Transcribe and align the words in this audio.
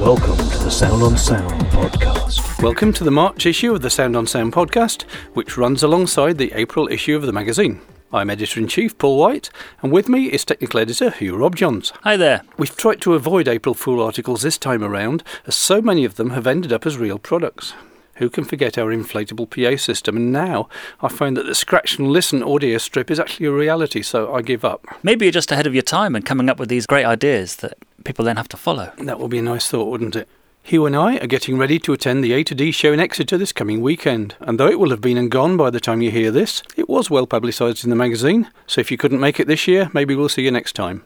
Welcome 0.00 0.38
to 0.38 0.58
the 0.58 0.70
Sound 0.70 1.02
on 1.02 1.18
Sound 1.18 1.60
podcast. 1.66 2.62
Welcome 2.62 2.90
to 2.94 3.04
the 3.04 3.10
March 3.10 3.44
issue 3.44 3.74
of 3.74 3.82
the 3.82 3.90
Sound 3.90 4.16
on 4.16 4.26
Sound 4.26 4.54
podcast, 4.54 5.02
which 5.34 5.58
runs 5.58 5.82
alongside 5.82 6.38
the 6.38 6.52
April 6.54 6.88
issue 6.88 7.14
of 7.16 7.22
the 7.22 7.34
magazine. 7.34 7.82
I'm 8.10 8.30
editor 8.30 8.58
in 8.58 8.66
chief 8.66 8.96
Paul 8.96 9.18
White, 9.18 9.50
and 9.82 9.92
with 9.92 10.08
me 10.08 10.32
is 10.32 10.46
technical 10.46 10.80
editor 10.80 11.10
Hugh 11.10 11.34
Robjohns. 11.34 11.92
Hi 12.00 12.16
there. 12.16 12.40
We've 12.56 12.74
tried 12.74 13.02
to 13.02 13.12
avoid 13.12 13.46
April 13.46 13.74
Fool 13.74 14.02
articles 14.02 14.40
this 14.40 14.56
time 14.56 14.82
around, 14.82 15.22
as 15.46 15.54
so 15.54 15.82
many 15.82 16.06
of 16.06 16.14
them 16.14 16.30
have 16.30 16.46
ended 16.46 16.72
up 16.72 16.86
as 16.86 16.96
real 16.96 17.18
products. 17.18 17.74
Who 18.20 18.28
can 18.28 18.44
forget 18.44 18.76
our 18.76 18.92
inflatable 18.94 19.48
PA 19.48 19.78
system? 19.78 20.14
And 20.14 20.30
now 20.30 20.68
I 21.00 21.08
find 21.08 21.38
that 21.38 21.46
the 21.46 21.54
scratch 21.54 21.98
and 21.98 22.12
listen 22.12 22.42
audio 22.42 22.76
strip 22.76 23.10
is 23.10 23.18
actually 23.18 23.46
a 23.46 23.50
reality, 23.52 24.02
so 24.02 24.34
I 24.34 24.42
give 24.42 24.62
up. 24.62 24.86
Maybe 25.02 25.24
you're 25.24 25.32
just 25.32 25.50
ahead 25.50 25.66
of 25.66 25.72
your 25.72 25.82
time 25.82 26.14
and 26.14 26.24
coming 26.24 26.50
up 26.50 26.58
with 26.58 26.68
these 26.68 26.84
great 26.84 27.06
ideas 27.06 27.56
that 27.56 27.78
people 28.04 28.26
then 28.26 28.36
have 28.36 28.48
to 28.48 28.58
follow. 28.58 28.92
That 28.98 29.18
would 29.18 29.30
be 29.30 29.38
a 29.38 29.42
nice 29.42 29.70
thought, 29.70 29.88
wouldn't 29.90 30.16
it? 30.16 30.28
Hugh 30.62 30.84
and 30.84 30.94
I 30.94 31.16
are 31.16 31.26
getting 31.26 31.56
ready 31.56 31.78
to 31.78 31.94
attend 31.94 32.22
the 32.22 32.34
A 32.34 32.44
to 32.44 32.54
D 32.54 32.72
show 32.72 32.92
in 32.92 33.00
Exeter 33.00 33.38
this 33.38 33.52
coming 33.52 33.80
weekend, 33.80 34.34
and 34.40 34.60
though 34.60 34.68
it 34.68 34.78
will 34.78 34.90
have 34.90 35.00
been 35.00 35.16
and 35.16 35.30
gone 35.30 35.56
by 35.56 35.70
the 35.70 35.80
time 35.80 36.02
you 36.02 36.10
hear 36.10 36.30
this, 36.30 36.62
it 36.76 36.90
was 36.90 37.08
well 37.08 37.26
publicised 37.26 37.84
in 37.84 37.90
the 37.90 37.96
magazine, 37.96 38.50
so 38.66 38.82
if 38.82 38.90
you 38.90 38.98
couldn't 38.98 39.18
make 39.18 39.40
it 39.40 39.46
this 39.46 39.66
year, 39.66 39.90
maybe 39.94 40.14
we'll 40.14 40.28
see 40.28 40.42
you 40.42 40.50
next 40.50 40.74
time. 40.74 41.04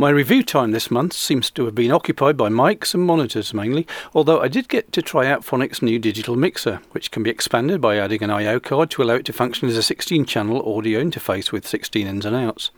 My 0.00 0.08
review 0.08 0.42
time 0.42 0.70
this 0.70 0.90
month 0.90 1.12
seems 1.12 1.50
to 1.50 1.66
have 1.66 1.74
been 1.74 1.90
occupied 1.90 2.34
by 2.34 2.48
mics 2.48 2.94
and 2.94 3.02
monitors 3.02 3.52
mainly, 3.52 3.86
although 4.14 4.40
I 4.40 4.48
did 4.48 4.70
get 4.70 4.92
to 4.92 5.02
try 5.02 5.26
out 5.26 5.44
Phonic's 5.44 5.82
new 5.82 5.98
digital 5.98 6.36
mixer, 6.36 6.80
which 6.92 7.10
can 7.10 7.22
be 7.22 7.28
expanded 7.28 7.82
by 7.82 7.98
adding 7.98 8.22
an 8.22 8.30
I.O. 8.30 8.60
card 8.60 8.90
to 8.92 9.02
allow 9.02 9.16
it 9.16 9.26
to 9.26 9.34
function 9.34 9.68
as 9.68 9.76
a 9.76 9.82
16 9.82 10.24
channel 10.24 10.74
audio 10.74 11.04
interface 11.04 11.52
with 11.52 11.68
16 11.68 12.06
ins 12.06 12.24
and 12.24 12.34
outs. 12.34 12.70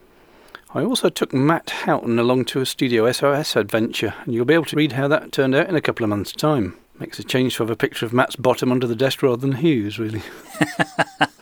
I 0.74 0.82
also 0.82 1.10
took 1.10 1.32
Matt 1.32 1.70
Houghton 1.70 2.18
along 2.18 2.46
to 2.46 2.60
a 2.60 2.66
Studio 2.66 3.12
SOS 3.12 3.54
adventure, 3.54 4.14
and 4.24 4.34
you'll 4.34 4.44
be 4.44 4.54
able 4.54 4.64
to 4.64 4.76
read 4.76 4.94
how 4.94 5.06
that 5.06 5.30
turned 5.30 5.54
out 5.54 5.68
in 5.68 5.76
a 5.76 5.80
couple 5.80 6.02
of 6.02 6.10
months' 6.10 6.32
time. 6.32 6.76
Makes 6.98 7.20
a 7.20 7.24
change 7.24 7.54
to 7.54 7.62
have 7.62 7.70
a 7.70 7.76
picture 7.76 8.04
of 8.04 8.12
Matt's 8.12 8.34
bottom 8.34 8.72
under 8.72 8.88
the 8.88 8.96
desk 8.96 9.22
rather 9.22 9.36
than 9.36 9.58
Hugh's, 9.58 9.96
really. 9.96 10.22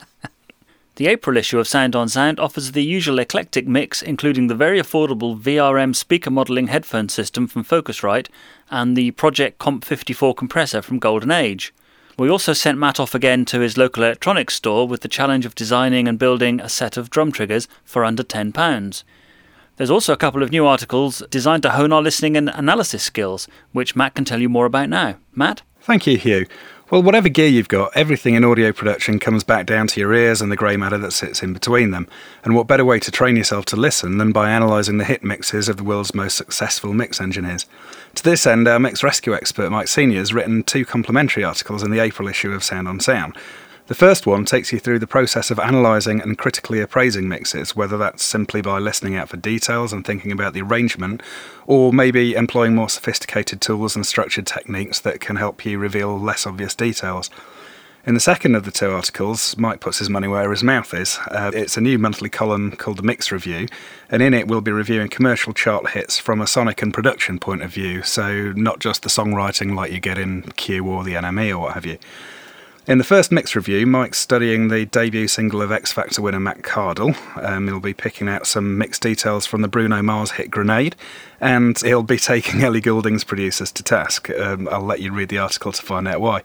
The 1.00 1.08
April 1.08 1.38
issue 1.38 1.58
of 1.58 1.66
Sound 1.66 1.96
on 1.96 2.10
Sound 2.10 2.38
offers 2.38 2.72
the 2.72 2.84
usual 2.84 3.18
eclectic 3.20 3.66
mix, 3.66 4.02
including 4.02 4.48
the 4.48 4.54
very 4.54 4.78
affordable 4.78 5.40
VRM 5.40 5.96
speaker 5.96 6.30
modelling 6.30 6.66
headphone 6.66 7.08
system 7.08 7.46
from 7.46 7.64
Focusrite 7.64 8.28
and 8.68 8.94
the 8.94 9.12
Project 9.12 9.58
Comp 9.58 9.82
54 9.82 10.34
compressor 10.34 10.82
from 10.82 10.98
Golden 10.98 11.30
Age. 11.30 11.72
We 12.18 12.28
also 12.28 12.52
sent 12.52 12.76
Matt 12.76 13.00
off 13.00 13.14
again 13.14 13.46
to 13.46 13.60
his 13.60 13.78
local 13.78 14.02
electronics 14.02 14.56
store 14.56 14.86
with 14.86 15.00
the 15.00 15.08
challenge 15.08 15.46
of 15.46 15.54
designing 15.54 16.06
and 16.06 16.18
building 16.18 16.60
a 16.60 16.68
set 16.68 16.98
of 16.98 17.08
drum 17.08 17.32
triggers 17.32 17.66
for 17.82 18.04
under 18.04 18.22
£10. 18.22 19.02
There's 19.76 19.90
also 19.90 20.12
a 20.12 20.18
couple 20.18 20.42
of 20.42 20.50
new 20.50 20.66
articles 20.66 21.22
designed 21.30 21.62
to 21.62 21.70
hone 21.70 21.94
our 21.94 22.02
listening 22.02 22.36
and 22.36 22.50
analysis 22.50 23.02
skills, 23.02 23.48
which 23.72 23.96
Matt 23.96 24.16
can 24.16 24.26
tell 24.26 24.42
you 24.42 24.50
more 24.50 24.66
about 24.66 24.90
now. 24.90 25.16
Matt? 25.34 25.62
Thank 25.80 26.06
you, 26.06 26.18
Hugh. 26.18 26.44
Well, 26.90 27.04
whatever 27.04 27.28
gear 27.28 27.46
you've 27.46 27.68
got, 27.68 27.96
everything 27.96 28.34
in 28.34 28.42
audio 28.42 28.72
production 28.72 29.20
comes 29.20 29.44
back 29.44 29.64
down 29.64 29.86
to 29.86 30.00
your 30.00 30.12
ears 30.12 30.42
and 30.42 30.50
the 30.50 30.56
grey 30.56 30.76
matter 30.76 30.98
that 30.98 31.12
sits 31.12 31.40
in 31.40 31.52
between 31.52 31.92
them. 31.92 32.08
And 32.42 32.56
what 32.56 32.66
better 32.66 32.84
way 32.84 32.98
to 32.98 33.12
train 33.12 33.36
yourself 33.36 33.64
to 33.66 33.76
listen 33.76 34.18
than 34.18 34.32
by 34.32 34.50
analysing 34.50 34.98
the 34.98 35.04
hit 35.04 35.22
mixes 35.22 35.68
of 35.68 35.76
the 35.76 35.84
world's 35.84 36.16
most 36.16 36.36
successful 36.36 36.92
mix 36.92 37.20
engineers? 37.20 37.64
To 38.16 38.24
this 38.24 38.44
end, 38.44 38.66
our 38.66 38.80
mix 38.80 39.04
rescue 39.04 39.34
expert 39.34 39.70
Mike 39.70 39.86
Senior 39.86 40.18
has 40.18 40.34
written 40.34 40.64
two 40.64 40.84
complimentary 40.84 41.44
articles 41.44 41.84
in 41.84 41.92
the 41.92 42.00
April 42.00 42.26
issue 42.26 42.50
of 42.50 42.64
Sound 42.64 42.88
on 42.88 42.98
Sound. 42.98 43.36
The 43.90 43.96
first 43.96 44.24
one 44.24 44.44
takes 44.44 44.72
you 44.72 44.78
through 44.78 45.00
the 45.00 45.08
process 45.08 45.50
of 45.50 45.58
analysing 45.58 46.20
and 46.20 46.38
critically 46.38 46.80
appraising 46.80 47.28
mixes, 47.28 47.74
whether 47.74 47.98
that's 47.98 48.22
simply 48.22 48.62
by 48.62 48.78
listening 48.78 49.16
out 49.16 49.30
for 49.30 49.36
details 49.36 49.92
and 49.92 50.04
thinking 50.04 50.30
about 50.30 50.52
the 50.52 50.62
arrangement, 50.62 51.24
or 51.66 51.92
maybe 51.92 52.34
employing 52.34 52.76
more 52.76 52.88
sophisticated 52.88 53.60
tools 53.60 53.96
and 53.96 54.06
structured 54.06 54.46
techniques 54.46 55.00
that 55.00 55.18
can 55.18 55.34
help 55.34 55.66
you 55.66 55.76
reveal 55.76 56.16
less 56.20 56.46
obvious 56.46 56.72
details. 56.72 57.30
In 58.06 58.14
the 58.14 58.20
second 58.20 58.54
of 58.54 58.64
the 58.64 58.70
two 58.70 58.92
articles, 58.92 59.56
Mike 59.58 59.80
puts 59.80 59.98
his 59.98 60.08
money 60.08 60.28
where 60.28 60.52
his 60.52 60.62
mouth 60.62 60.94
is. 60.94 61.18
Uh, 61.28 61.50
it's 61.52 61.76
a 61.76 61.80
new 61.80 61.98
monthly 61.98 62.28
column 62.28 62.70
called 62.76 62.98
the 62.98 63.02
Mix 63.02 63.32
Review, 63.32 63.66
and 64.08 64.22
in 64.22 64.34
it 64.34 64.46
we'll 64.46 64.60
be 64.60 64.70
reviewing 64.70 65.08
commercial 65.08 65.52
chart 65.52 65.90
hits 65.90 66.16
from 66.16 66.40
a 66.40 66.46
sonic 66.46 66.80
and 66.80 66.94
production 66.94 67.40
point 67.40 67.62
of 67.62 67.72
view, 67.72 68.04
so 68.04 68.52
not 68.52 68.78
just 68.78 69.02
the 69.02 69.08
songwriting 69.08 69.74
like 69.74 69.90
you 69.90 69.98
get 69.98 70.16
in 70.16 70.42
Q 70.42 70.86
or 70.86 71.02
the 71.02 71.14
NME 71.14 71.50
or 71.50 71.58
what 71.58 71.74
have 71.74 71.84
you. 71.84 71.98
In 72.90 72.98
the 72.98 73.04
first 73.04 73.30
mix 73.30 73.54
review, 73.54 73.86
Mike's 73.86 74.18
studying 74.18 74.66
the 74.66 74.84
debut 74.84 75.28
single 75.28 75.62
of 75.62 75.70
X 75.70 75.92
Factor 75.92 76.22
winner 76.22 76.40
Matt 76.40 76.62
Cardle. 76.62 77.14
Um, 77.40 77.68
he'll 77.68 77.78
be 77.78 77.94
picking 77.94 78.28
out 78.28 78.48
some 78.48 78.78
mixed 78.78 79.00
details 79.00 79.46
from 79.46 79.62
the 79.62 79.68
Bruno 79.68 80.02
Mars 80.02 80.32
hit 80.32 80.50
Grenade, 80.50 80.96
and 81.40 81.78
he'll 81.82 82.02
be 82.02 82.16
taking 82.18 82.64
Ellie 82.64 82.80
Goulding's 82.80 83.22
producers 83.22 83.70
to 83.70 83.84
task. 83.84 84.28
Um, 84.30 84.68
I'll 84.72 84.82
let 84.82 84.98
you 84.98 85.12
read 85.12 85.28
the 85.28 85.38
article 85.38 85.70
to 85.70 85.80
find 85.80 86.08
out 86.08 86.20
why. 86.20 86.42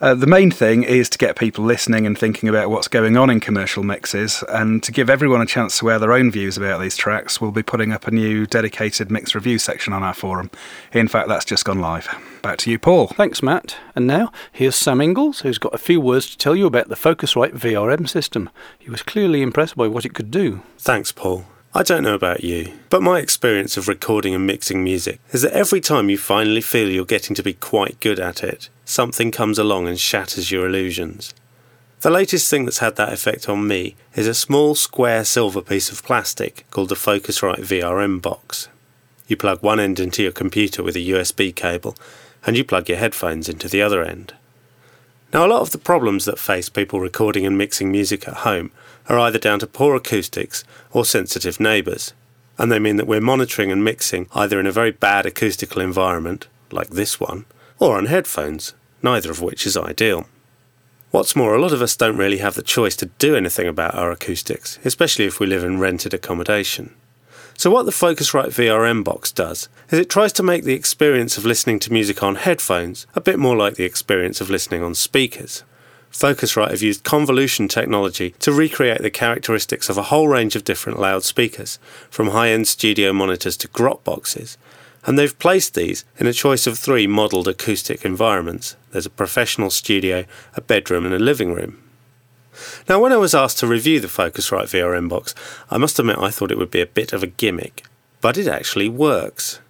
Uh, 0.00 0.14
the 0.14 0.26
main 0.26 0.50
thing 0.50 0.82
is 0.82 1.10
to 1.10 1.18
get 1.18 1.36
people 1.36 1.62
listening 1.62 2.06
and 2.06 2.16
thinking 2.16 2.48
about 2.48 2.70
what's 2.70 2.88
going 2.88 3.18
on 3.18 3.28
in 3.28 3.38
commercial 3.38 3.82
mixes, 3.82 4.42
and 4.48 4.82
to 4.82 4.90
give 4.90 5.10
everyone 5.10 5.42
a 5.42 5.46
chance 5.46 5.78
to 5.78 5.90
air 5.90 5.98
their 5.98 6.14
own 6.14 6.30
views 6.30 6.56
about 6.56 6.80
these 6.80 6.96
tracks, 6.96 7.38
we'll 7.38 7.50
be 7.50 7.62
putting 7.62 7.92
up 7.92 8.06
a 8.06 8.10
new 8.10 8.46
dedicated 8.46 9.10
mix 9.10 9.34
review 9.34 9.58
section 9.58 9.92
on 9.92 10.02
our 10.02 10.14
forum. 10.14 10.50
In 10.94 11.06
fact, 11.06 11.28
that's 11.28 11.44
just 11.44 11.66
gone 11.66 11.80
live. 11.80 12.08
Back 12.40 12.56
to 12.60 12.70
you, 12.70 12.78
Paul. 12.78 13.08
Thanks, 13.08 13.42
Matt. 13.42 13.76
And 13.94 14.06
now, 14.06 14.32
here's 14.50 14.74
Sam 14.74 15.02
Inglis, 15.02 15.40
who's 15.40 15.58
got 15.58 15.74
a 15.74 15.78
few 15.78 16.00
words 16.00 16.30
to 16.30 16.38
tell 16.38 16.56
you 16.56 16.64
about 16.64 16.88
the 16.88 16.94
Focusrite 16.94 17.52
VRM 17.52 18.08
system. 18.08 18.48
He 18.78 18.88
was 18.88 19.02
clearly 19.02 19.42
impressed 19.42 19.76
by 19.76 19.86
what 19.86 20.06
it 20.06 20.14
could 20.14 20.30
do. 20.30 20.62
Thanks, 20.78 21.12
Paul. 21.12 21.44
I 21.74 21.82
don't 21.82 22.02
know 22.02 22.14
about 22.14 22.42
you, 22.42 22.72
but 22.88 23.02
my 23.02 23.20
experience 23.20 23.76
of 23.76 23.86
recording 23.86 24.34
and 24.34 24.44
mixing 24.44 24.82
music 24.82 25.20
is 25.30 25.42
that 25.42 25.52
every 25.52 25.80
time 25.80 26.10
you 26.10 26.18
finally 26.18 26.62
feel 26.62 26.88
you're 26.88 27.04
getting 27.04 27.36
to 27.36 27.44
be 27.44 27.52
quite 27.52 28.00
good 28.00 28.18
at 28.18 28.42
it, 28.42 28.70
something 28.90 29.30
comes 29.30 29.58
along 29.58 29.86
and 29.86 30.00
shatters 30.00 30.50
your 30.50 30.66
illusions. 30.66 31.32
The 32.00 32.10
latest 32.10 32.50
thing 32.50 32.64
that's 32.64 32.78
had 32.78 32.96
that 32.96 33.12
effect 33.12 33.48
on 33.48 33.68
me 33.68 33.94
is 34.16 34.26
a 34.26 34.34
small 34.34 34.74
square 34.74 35.24
silver 35.24 35.62
piece 35.62 35.92
of 35.92 36.02
plastic 36.02 36.64
called 36.70 36.88
the 36.88 36.96
Focusrite 36.96 37.60
VRM 37.60 38.20
box. 38.20 38.68
You 39.28 39.36
plug 39.36 39.62
one 39.62 39.78
end 39.78 40.00
into 40.00 40.24
your 40.24 40.32
computer 40.32 40.82
with 40.82 40.96
a 40.96 41.08
USB 41.10 41.54
cable, 41.54 41.94
and 42.44 42.56
you 42.56 42.64
plug 42.64 42.88
your 42.88 42.98
headphones 42.98 43.48
into 43.48 43.68
the 43.68 43.80
other 43.80 44.02
end. 44.02 44.34
Now, 45.32 45.46
a 45.46 45.48
lot 45.48 45.60
of 45.60 45.70
the 45.70 45.78
problems 45.78 46.24
that 46.24 46.40
face 46.40 46.68
people 46.68 46.98
recording 46.98 47.46
and 47.46 47.56
mixing 47.56 47.92
music 47.92 48.26
at 48.26 48.38
home 48.38 48.72
are 49.08 49.20
either 49.20 49.38
down 49.38 49.60
to 49.60 49.68
poor 49.68 49.94
acoustics 49.94 50.64
or 50.90 51.04
sensitive 51.04 51.60
neighbours, 51.60 52.12
and 52.58 52.72
they 52.72 52.80
mean 52.80 52.96
that 52.96 53.06
we're 53.06 53.20
monitoring 53.20 53.70
and 53.70 53.84
mixing 53.84 54.26
either 54.34 54.58
in 54.58 54.66
a 54.66 54.72
very 54.72 54.90
bad 54.90 55.26
acoustical 55.26 55.80
environment, 55.80 56.48
like 56.72 56.90
this 56.90 57.20
one, 57.20 57.44
or 57.78 57.96
on 57.96 58.06
headphones, 58.06 58.74
neither 59.02 59.30
of 59.30 59.40
which 59.40 59.66
is 59.66 59.76
ideal. 59.76 60.26
What's 61.10 61.34
more, 61.34 61.56
a 61.56 61.60
lot 61.60 61.72
of 61.72 61.82
us 61.82 61.96
don't 61.96 62.16
really 62.16 62.38
have 62.38 62.54
the 62.54 62.62
choice 62.62 62.94
to 62.96 63.06
do 63.06 63.34
anything 63.34 63.66
about 63.66 63.96
our 63.96 64.12
acoustics, 64.12 64.78
especially 64.84 65.24
if 65.24 65.40
we 65.40 65.46
live 65.46 65.64
in 65.64 65.80
rented 65.80 66.14
accommodation. 66.14 66.94
So, 67.56 67.70
what 67.70 67.84
the 67.84 67.92
Focusrite 67.92 68.50
VRM 68.50 69.02
box 69.02 69.32
does 69.32 69.68
is 69.90 69.98
it 69.98 70.08
tries 70.08 70.32
to 70.34 70.42
make 70.44 70.64
the 70.64 70.72
experience 70.72 71.36
of 71.36 71.44
listening 71.44 71.80
to 71.80 71.92
music 71.92 72.22
on 72.22 72.36
headphones 72.36 73.06
a 73.14 73.20
bit 73.20 73.40
more 73.40 73.56
like 73.56 73.74
the 73.74 73.84
experience 73.84 74.40
of 74.40 74.50
listening 74.50 74.84
on 74.84 74.94
speakers. 74.94 75.64
Focusrite 76.12 76.70
have 76.70 76.80
used 76.80 77.04
convolution 77.04 77.68
technology 77.68 78.30
to 78.38 78.52
recreate 78.52 79.02
the 79.02 79.10
characteristics 79.10 79.88
of 79.88 79.98
a 79.98 80.04
whole 80.04 80.28
range 80.28 80.56
of 80.56 80.64
different 80.64 80.98
loudspeakers, 80.98 81.78
from 82.08 82.28
high 82.28 82.50
end 82.50 82.68
studio 82.68 83.12
monitors 83.12 83.56
to 83.58 83.68
grot 83.68 84.04
boxes, 84.04 84.56
and 85.04 85.18
they've 85.18 85.38
placed 85.38 85.74
these 85.74 86.04
in 86.18 86.26
a 86.26 86.32
choice 86.32 86.66
of 86.66 86.78
three 86.78 87.06
modelled 87.06 87.48
acoustic 87.48 88.04
environments 88.04 88.76
there's 88.92 89.06
a 89.06 89.10
professional 89.10 89.70
studio, 89.70 90.24
a 90.54 90.60
bedroom, 90.60 91.04
and 91.04 91.14
a 91.14 91.18
living 91.18 91.52
room. 91.52 91.82
Now, 92.88 93.00
when 93.00 93.12
I 93.12 93.16
was 93.16 93.34
asked 93.34 93.58
to 93.58 93.66
review 93.66 94.00
the 94.00 94.08
Focusrite 94.08 94.70
VRM 94.70 95.08
box, 95.08 95.34
I 95.70 95.78
must 95.78 95.98
admit 95.98 96.18
I 96.18 96.30
thought 96.30 96.50
it 96.50 96.58
would 96.58 96.70
be 96.70 96.80
a 96.80 96.86
bit 96.86 97.12
of 97.12 97.22
a 97.22 97.28
gimmick, 97.28 97.84
but 98.20 98.36
it 98.36 98.48
actually 98.48 98.88
works. 98.88 99.60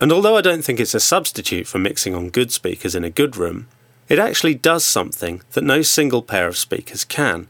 And 0.00 0.12
although 0.12 0.36
I 0.36 0.40
don't 0.40 0.64
think 0.64 0.80
it's 0.80 0.94
a 0.94 1.00
substitute 1.00 1.66
for 1.66 1.78
mixing 1.78 2.14
on 2.14 2.30
good 2.30 2.50
speakers 2.50 2.94
in 2.94 3.04
a 3.04 3.10
good 3.10 3.36
room, 3.36 3.68
it 4.08 4.18
actually 4.18 4.54
does 4.54 4.84
something 4.84 5.42
that 5.52 5.62
no 5.62 5.82
single 5.82 6.22
pair 6.22 6.48
of 6.48 6.56
speakers 6.56 7.04
can. 7.04 7.46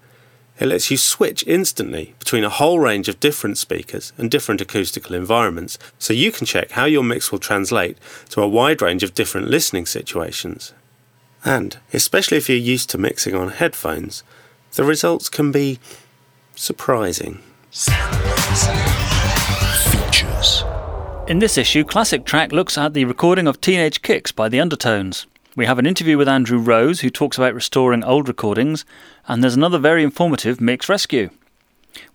It 0.58 0.66
lets 0.66 0.90
you 0.90 0.98
switch 0.98 1.42
instantly 1.46 2.14
between 2.18 2.44
a 2.44 2.50
whole 2.50 2.78
range 2.78 3.08
of 3.08 3.18
different 3.18 3.56
speakers 3.56 4.12
and 4.18 4.30
different 4.30 4.60
acoustical 4.60 5.14
environments, 5.14 5.78
so 5.98 6.12
you 6.12 6.30
can 6.30 6.44
check 6.44 6.72
how 6.72 6.84
your 6.84 7.02
mix 7.02 7.32
will 7.32 7.38
translate 7.38 7.96
to 8.28 8.42
a 8.42 8.48
wide 8.48 8.82
range 8.82 9.02
of 9.02 9.14
different 9.14 9.48
listening 9.48 9.86
situations. 9.86 10.74
And, 11.44 11.78
especially 11.92 12.36
if 12.36 12.48
you're 12.48 12.58
used 12.58 12.90
to 12.90 12.98
mixing 12.98 13.34
on 13.34 13.48
headphones, 13.48 14.22
the 14.72 14.84
results 14.84 15.28
can 15.28 15.50
be 15.50 15.78
surprising. 16.54 17.40
Features. 19.90 20.64
In 21.28 21.38
this 21.38 21.56
issue, 21.56 21.84
Classic 21.84 22.24
Track 22.24 22.52
looks 22.52 22.76
at 22.76 22.92
the 22.92 23.04
recording 23.04 23.46
of 23.46 23.60
Teenage 23.60 24.02
Kicks 24.02 24.32
by 24.32 24.48
the 24.48 24.60
Undertones. 24.60 25.26
We 25.56 25.66
have 25.66 25.78
an 25.78 25.86
interview 25.86 26.18
with 26.18 26.28
Andrew 26.28 26.58
Rose, 26.58 27.00
who 27.00 27.10
talks 27.10 27.38
about 27.38 27.54
restoring 27.54 28.04
old 28.04 28.28
recordings, 28.28 28.84
and 29.26 29.42
there's 29.42 29.56
another 29.56 29.78
very 29.78 30.02
informative 30.02 30.60
mix 30.60 30.88
rescue. 30.88 31.30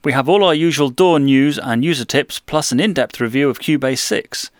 We 0.04 0.14
have 0.14 0.30
all 0.30 0.44
our 0.44 0.54
usual 0.56 0.90
DAW 0.90 1.18
news 1.18 1.58
and 1.58 1.84
user 1.84 2.06
tips, 2.06 2.40
plus 2.40 2.72
an 2.72 2.80
in 2.80 2.94
depth 2.94 3.20
review 3.20 3.50
of 3.50 3.60
Cubase 3.60 4.00
6. 4.00 4.52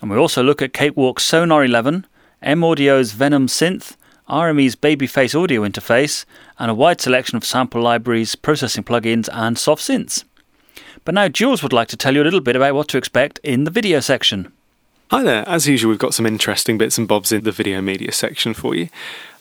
And 0.00 0.10
we 0.10 0.16
also 0.16 0.42
look 0.42 0.62
at 0.62 0.72
Cakewalk's 0.72 1.24
Sonar 1.24 1.64
11, 1.64 2.06
M 2.44 2.62
Audio's 2.62 3.12
Venom 3.12 3.46
Synth, 3.46 3.96
RME's 4.28 4.76
Babyface 4.76 5.34
audio 5.34 5.62
interface, 5.62 6.26
and 6.58 6.70
a 6.70 6.74
wide 6.74 7.00
selection 7.00 7.38
of 7.38 7.44
sample 7.44 7.80
libraries, 7.80 8.34
processing 8.34 8.84
plugins, 8.84 9.30
and 9.32 9.58
soft 9.58 9.82
synths. 9.82 10.24
But 11.06 11.14
now 11.14 11.28
Jules 11.28 11.62
would 11.62 11.72
like 11.72 11.88
to 11.88 11.96
tell 11.96 12.14
you 12.14 12.22
a 12.22 12.24
little 12.24 12.42
bit 12.42 12.54
about 12.54 12.74
what 12.74 12.88
to 12.88 12.98
expect 12.98 13.40
in 13.42 13.64
the 13.64 13.70
video 13.70 13.98
section. 14.00 14.52
Hi 15.10 15.22
there. 15.22 15.48
As 15.48 15.66
usual, 15.66 15.88
we've 15.88 15.98
got 15.98 16.12
some 16.12 16.26
interesting 16.26 16.76
bits 16.76 16.98
and 16.98 17.08
bobs 17.08 17.32
in 17.32 17.44
the 17.44 17.52
video 17.52 17.80
media 17.80 18.12
section 18.12 18.52
for 18.52 18.74
you. 18.74 18.90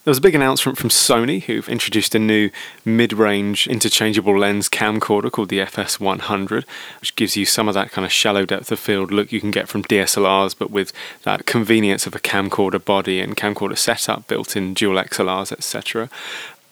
There 0.04 0.12
was 0.12 0.18
a 0.18 0.22
big 0.22 0.36
announcement 0.36 0.78
from 0.78 0.90
Sony 0.90 1.44
who've 1.44 1.70
introduced 1.70 2.14
a 2.14 2.20
new 2.20 2.50
mid 2.84 3.14
range 3.14 3.68
interchangeable 3.68 4.38
lens 4.38 4.68
camcorder 4.68 5.32
called 5.32 5.48
the 5.48 5.60
FS100, 5.60 6.66
which 7.00 7.16
gives 7.16 7.38
you 7.38 7.46
some 7.46 7.70
of 7.70 7.74
that 7.76 7.92
kind 7.92 8.04
of 8.04 8.12
shallow 8.12 8.46
depth 8.46 8.70
of 8.70 8.80
field 8.80 9.12
look 9.12 9.32
you 9.32 9.40
can 9.40 9.50
get 9.50 9.70
from 9.70 9.82
DSLRs, 9.82 10.58
but 10.60 10.72
with 10.72 10.92
that 11.24 11.46
convenience 11.46 12.06
of 12.06 12.14
a 12.14 12.20
camcorder 12.20 12.84
body 12.84 13.22
and 13.22 13.38
camcorder 13.38 13.78
setup 13.78 14.28
built 14.28 14.58
in 14.58 14.74
dual 14.74 15.02
XLRs, 15.02 15.54
etc. 15.54 16.10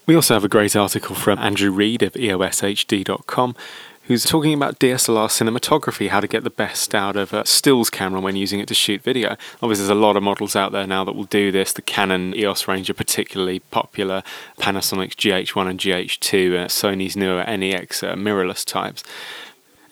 We 0.06 0.16
also 0.16 0.34
have 0.34 0.44
a 0.44 0.50
great 0.50 0.76
article 0.76 1.16
from 1.16 1.40
Andrew 1.40 1.72
Reid 1.72 2.04
of 2.04 2.12
EOSHD.com 2.16 3.56
who's 4.12 4.26
talking 4.26 4.54
about 4.54 4.78
DSLR 4.78 5.30
cinematography, 5.30 6.10
how 6.10 6.20
to 6.20 6.28
get 6.28 6.44
the 6.44 6.50
best 6.50 6.94
out 6.94 7.16
of 7.16 7.32
a 7.32 7.46
stills 7.46 7.90
camera 7.90 8.20
when 8.20 8.36
using 8.36 8.60
it 8.60 8.68
to 8.68 8.74
shoot 8.74 9.02
video. 9.02 9.38
Obviously, 9.62 9.86
there's 9.86 9.90
a 9.90 9.96
lot 9.96 10.18
of 10.18 10.22
models 10.22 10.54
out 10.54 10.74
there 10.74 10.86
now 10.86 11.06
that 11.06 11.16
will 11.16 11.24
do 11.24 11.50
this. 11.50 11.72
The 11.72 11.82
Canon 11.82 12.36
EOS 12.36 12.68
range 12.68 12.90
are 12.90 12.94
particularly 12.94 13.60
popular, 13.60 14.22
Panasonic's 14.60 15.16
GH1 15.16 15.70
and 15.70 15.80
GH2, 15.80 16.58
uh, 16.58 16.68
Sony's 16.68 17.16
newer 17.16 17.46
NEX 17.46 18.04
uh, 18.04 18.16
mirrorless 18.16 18.66
types. 18.66 19.02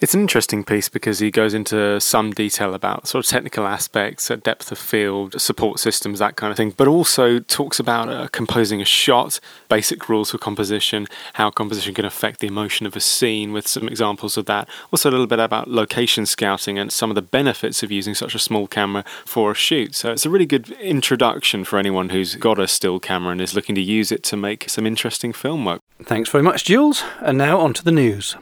It's 0.01 0.13
an 0.13 0.21
interesting 0.21 0.63
piece 0.63 0.87
because 0.87 1.19
he 1.19 1.29
goes 1.29 1.53
into 1.53 1.99
some 1.99 2.31
detail 2.31 2.73
about 2.73 3.05
sort 3.05 3.25
of 3.25 3.29
technical 3.29 3.67
aspects, 3.67 4.29
depth 4.29 4.71
of 4.71 4.77
field, 4.77 5.41
support 5.41 5.77
systems, 5.77 6.19
that 6.19 6.37
kind 6.37 6.51
of 6.51 6.55
thing, 6.55 6.69
but 6.69 6.87
also 6.87 7.39
talks 7.39 7.81
about 7.81 8.07
uh, 8.07 8.29
composing 8.29 8.81
a 8.81 8.85
shot, 8.85 9.41
basic 9.67 10.07
rules 10.07 10.31
for 10.31 10.37
composition, 10.37 11.05
how 11.33 11.49
composition 11.49 11.93
can 11.93 12.05
affect 12.05 12.39
the 12.39 12.47
emotion 12.47 12.85
of 12.85 12.95
a 12.95 13.01
scene, 13.01 13.51
with 13.51 13.67
some 13.67 13.89
examples 13.89 14.37
of 14.37 14.45
that. 14.45 14.69
Also, 14.93 15.09
a 15.09 15.11
little 15.11 15.27
bit 15.27 15.39
about 15.39 15.67
location 15.67 16.25
scouting 16.25 16.79
and 16.79 16.93
some 16.93 17.11
of 17.11 17.15
the 17.15 17.21
benefits 17.21 17.83
of 17.83 17.91
using 17.91 18.15
such 18.15 18.33
a 18.33 18.39
small 18.39 18.67
camera 18.67 19.03
for 19.25 19.51
a 19.51 19.55
shoot. 19.55 19.95
So, 19.95 20.13
it's 20.13 20.25
a 20.25 20.29
really 20.29 20.45
good 20.45 20.71
introduction 20.79 21.65
for 21.65 21.77
anyone 21.77 22.07
who's 22.07 22.35
got 22.35 22.57
a 22.57 22.69
still 22.69 23.01
camera 23.01 23.33
and 23.33 23.41
is 23.41 23.53
looking 23.53 23.75
to 23.75 23.81
use 23.81 24.13
it 24.13 24.23
to 24.23 24.37
make 24.37 24.69
some 24.69 24.87
interesting 24.87 25.33
film 25.33 25.65
work. 25.65 25.78
Thanks 26.03 26.29
very 26.29 26.43
much, 26.43 26.63
Jules. 26.65 27.03
And 27.19 27.37
now 27.37 27.59
on 27.59 27.73
to 27.73 27.83
the 27.83 27.91
news. 27.91 28.35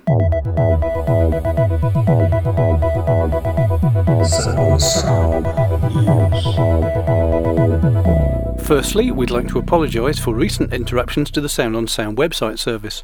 Firstly, 8.63 9.12
we'd 9.12 9.31
like 9.31 9.48
to 9.48 9.59
apologise 9.59 10.19
for 10.19 10.33
recent 10.33 10.74
interruptions 10.74 11.31
to 11.31 11.42
the 11.42 11.50
Sound 11.50 11.75
on 11.75 11.88
Sound 11.88 12.18
website 12.18 12.59
service. 12.59 13.04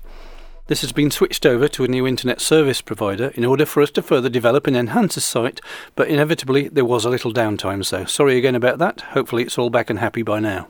This 0.68 0.82
has 0.82 0.92
been 0.92 1.12
switched 1.12 1.46
over 1.46 1.68
to 1.68 1.84
a 1.84 1.88
new 1.90 2.08
internet 2.08 2.40
service 2.40 2.82
provider 2.82 3.32
in 3.36 3.44
order 3.44 3.66
for 3.66 3.82
us 3.82 3.92
to 3.92 4.02
further 4.02 4.30
develop 4.30 4.68
and 4.68 4.78
enhance 4.78 5.16
the 5.16 5.22
site, 5.22 5.60
but 5.96 6.08
inevitably 6.08 6.70
there 6.70 6.86
was 6.86 7.06
a 7.06 7.10
little 7.10 7.34
downtime, 7.34 7.84
so 7.84 8.06
sorry 8.06 8.38
again 8.38 8.56
about 8.56 8.78
that. 8.80 9.02
Hopefully 9.02 9.44
it's 9.44 9.58
all 9.58 9.70
back 9.70 9.90
and 9.90 10.00
happy 10.00 10.22
by 10.22 10.40
now. 10.40 10.68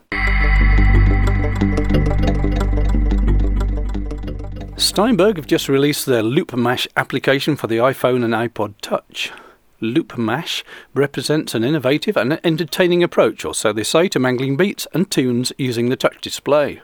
Steinberg 4.76 5.36
have 5.36 5.46
just 5.46 5.68
released 5.68 6.04
their 6.04 6.22
Loop 6.22 6.52
Mash 6.54 6.88
application 6.96 7.54
for 7.54 7.68
the 7.68 7.76
iPhone 7.76 8.24
and 8.24 8.34
iPod 8.34 8.74
Touch. 8.82 9.32
Loop 9.80 10.18
Mash 10.18 10.64
represents 10.94 11.54
an 11.54 11.62
innovative 11.62 12.16
and 12.16 12.40
entertaining 12.42 13.02
approach, 13.02 13.44
or 13.44 13.54
so 13.54 13.72
they 13.72 13.84
say, 13.84 14.08
to 14.08 14.18
mangling 14.18 14.56
beats 14.56 14.88
and 14.92 15.10
tunes 15.10 15.52
using 15.58 15.90
the 15.90 15.96
touch 15.96 16.20
display. 16.20 16.82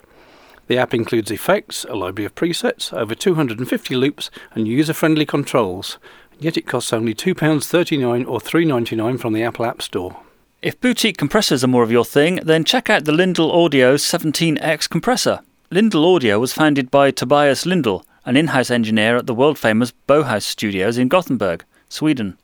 The 0.68 0.78
app 0.78 0.94
includes 0.94 1.32
effects, 1.32 1.84
a 1.88 1.96
library 1.96 2.26
of 2.26 2.36
presets, 2.36 2.92
over 2.92 3.16
250 3.16 3.96
loops, 3.96 4.30
and 4.54 4.68
user 4.68 4.94
friendly 4.94 5.26
controls. 5.26 5.98
Yet 6.38 6.56
it 6.56 6.68
costs 6.68 6.92
only 6.92 7.12
£2.39 7.12 8.26
or 8.28 8.38
$3.99 8.38 9.18
from 9.18 9.32
the 9.32 9.42
Apple 9.42 9.66
App 9.66 9.82
Store. 9.82 10.16
If 10.62 10.80
boutique 10.80 11.16
compressors 11.16 11.64
are 11.64 11.68
more 11.68 11.82
of 11.82 11.90
your 11.90 12.04
thing, 12.04 12.36
then 12.44 12.64
check 12.64 12.88
out 12.88 13.04
the 13.04 13.12
Lindell 13.12 13.50
Audio 13.50 13.96
17X 13.96 14.88
compressor. 14.88 15.40
Lindell 15.72 16.16
Audio 16.16 16.40
was 16.40 16.52
founded 16.52 16.90
by 16.90 17.12
Tobias 17.12 17.64
Lindell, 17.64 18.04
an 18.24 18.36
in 18.36 18.48
house 18.48 18.72
engineer 18.72 19.16
at 19.16 19.28
the 19.28 19.34
world 19.34 19.56
famous 19.56 19.92
Bauhaus 20.08 20.42
Studios 20.42 20.98
in 20.98 21.06
Gothenburg, 21.06 21.64
Sweden. 21.88 22.36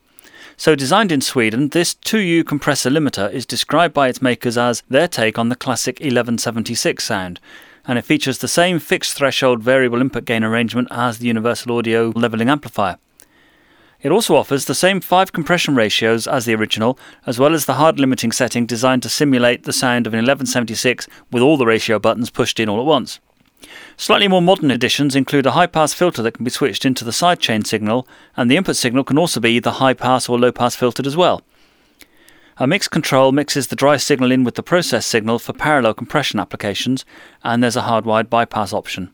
So, 0.56 0.76
designed 0.76 1.11
in 1.11 1.20
Sweden, 1.20 1.70
this 1.70 1.96
2U 1.96 2.46
compressor 2.46 2.88
limiter 2.88 3.28
is 3.32 3.44
described 3.44 3.93
by 3.93 4.06
its 4.06 4.23
makers 4.23 4.56
as 4.56 4.84
their 4.88 5.08
take 5.08 5.40
on 5.40 5.49
the 5.49 5.56
classic 5.56 5.96
1176 5.96 7.02
sound, 7.02 7.40
and 7.84 7.99
it 7.99 8.05
features 8.05 8.38
the 8.38 8.46
same 8.46 8.78
fixed 8.78 9.17
threshold 9.17 9.61
variable 9.61 10.00
input 10.00 10.25
gain 10.25 10.44
arrangement 10.44 10.87
as 10.93 11.19
the 11.19 11.26
Universal 11.26 11.76
Audio 11.76 12.12
leveling 12.14 12.49
amplifier. 12.49 12.96
It 14.06 14.12
also 14.12 14.37
offers 14.37 14.67
the 14.67 14.75
same 14.76 15.00
five 15.00 15.32
compression 15.32 15.75
ratios 15.75 16.29
as 16.29 16.44
the 16.44 16.55
original, 16.55 16.97
as 17.26 17.41
well 17.41 17.55
as 17.55 17.67
the 17.67 17.75
hard 17.75 17.99
limiting 17.99 18.31
setting 18.31 18.64
designed 18.64 19.03
to 19.03 19.08
simulate 19.08 19.64
the 19.64 19.73
sound 19.73 20.06
of 20.06 20.14
an 20.14 20.19
1176 20.19 21.08
with 21.32 21.43
all 21.43 21.56
the 21.56 21.67
ratio 21.67 21.99
buttons 21.99 22.31
pushed 22.31 22.61
in 22.61 22.69
all 22.69 22.79
at 22.79 22.87
once. 22.87 23.19
Slightly 23.97 24.29
more 24.29 24.41
modern 24.41 24.70
additions 24.70 25.17
include 25.17 25.44
a 25.44 25.50
high 25.58 25.67
pass 25.67 25.93
filter 25.93 26.23
that 26.23 26.35
can 26.35 26.44
be 26.44 26.53
switched 26.53 26.85
into 26.85 27.05
the 27.05 27.11
sidechain 27.11 27.67
signal, 27.67 28.06
and 28.37 28.49
the 28.49 28.56
input 28.56 28.76
signal 28.76 29.03
can 29.03 29.19
also 29.19 29.41
be 29.41 29.50
either 29.50 29.70
high 29.73 29.93
pass 29.93 30.29
or 30.29 30.38
low 30.38 30.52
pass 30.52 30.76
filtered 30.76 31.09
as 31.09 31.17
well. 31.17 31.43
A 32.59 32.67
mix 32.69 32.87
control 32.87 33.32
mixes 33.32 33.67
the 33.67 33.75
dry 33.75 33.97
signal 33.97 34.31
in 34.31 34.44
with 34.44 34.55
the 34.55 34.62
process 34.62 35.05
signal 35.05 35.41
for 35.41 35.52
parallel 35.52 35.94
compression 35.94 36.38
applications, 36.38 37.05
and 37.43 37.61
there's 37.61 37.75
a 37.75 37.82
hardwired 37.82 38.31
bypass 38.31 38.73
option. 38.73 39.12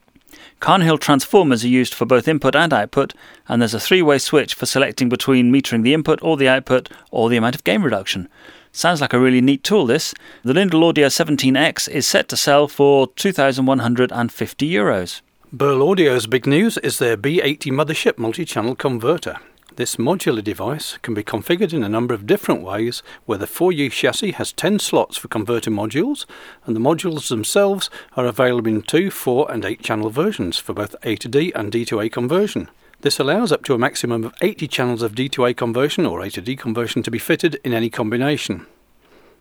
Carnhill 0.60 0.98
transformers 0.98 1.64
are 1.64 1.68
used 1.68 1.94
for 1.94 2.06
both 2.06 2.28
input 2.28 2.54
and 2.54 2.72
output, 2.72 3.14
and 3.48 3.60
there's 3.60 3.74
a 3.74 3.80
three 3.80 4.02
way 4.02 4.18
switch 4.18 4.54
for 4.54 4.66
selecting 4.66 5.08
between 5.08 5.52
metering 5.52 5.82
the 5.82 5.94
input 5.94 6.18
or 6.22 6.36
the 6.36 6.48
output 6.48 6.88
or 7.10 7.28
the 7.28 7.36
amount 7.36 7.54
of 7.54 7.64
gain 7.64 7.82
reduction. 7.82 8.28
Sounds 8.72 9.00
like 9.00 9.12
a 9.12 9.20
really 9.20 9.40
neat 9.40 9.62
tool, 9.62 9.86
this. 9.86 10.14
The 10.44 10.54
Lindell 10.54 10.84
Audio 10.84 11.08
17X 11.08 11.88
is 11.88 12.06
set 12.06 12.28
to 12.28 12.36
sell 12.36 12.68
for 12.68 13.08
€2,150. 13.08 14.70
euros. 14.70 15.20
Burl 15.52 15.82
Audio's 15.82 16.26
big 16.26 16.46
news 16.46 16.78
is 16.78 16.98
their 16.98 17.18
B80 17.18 17.70
mothership 17.70 18.16
multi 18.16 18.46
channel 18.46 18.74
converter. 18.74 19.36
This 19.76 19.96
modular 19.96 20.44
device 20.44 20.98
can 20.98 21.14
be 21.14 21.24
configured 21.24 21.72
in 21.72 21.82
a 21.82 21.88
number 21.88 22.12
of 22.12 22.26
different 22.26 22.60
ways, 22.60 23.02
where 23.24 23.38
the 23.38 23.46
4U 23.46 23.90
chassis 23.90 24.32
has 24.32 24.52
10 24.52 24.78
slots 24.78 25.16
for 25.16 25.28
converter 25.28 25.70
modules, 25.70 26.26
and 26.66 26.76
the 26.76 26.80
modules 26.80 27.30
themselves 27.30 27.88
are 28.14 28.26
available 28.26 28.68
in 28.68 28.82
2, 28.82 29.10
4, 29.10 29.50
and 29.50 29.64
8 29.64 29.82
channel 29.82 30.10
versions 30.10 30.58
for 30.58 30.74
both 30.74 30.94
A 31.04 31.16
to 31.16 31.26
D 31.26 31.52
and 31.54 31.72
D 31.72 31.86
to 31.86 32.00
A 32.00 32.10
conversion. 32.10 32.68
This 33.00 33.18
allows 33.18 33.50
up 33.50 33.64
to 33.64 33.72
a 33.72 33.78
maximum 33.78 34.24
of 34.24 34.34
80 34.42 34.68
channels 34.68 35.00
of 35.00 35.14
D 35.14 35.30
to 35.30 35.46
A 35.46 35.54
conversion 35.54 36.04
or 36.04 36.20
A 36.20 36.28
to 36.28 36.42
D 36.42 36.54
conversion 36.54 37.02
to 37.04 37.10
be 37.10 37.18
fitted 37.18 37.58
in 37.64 37.72
any 37.72 37.88
combination. 37.88 38.66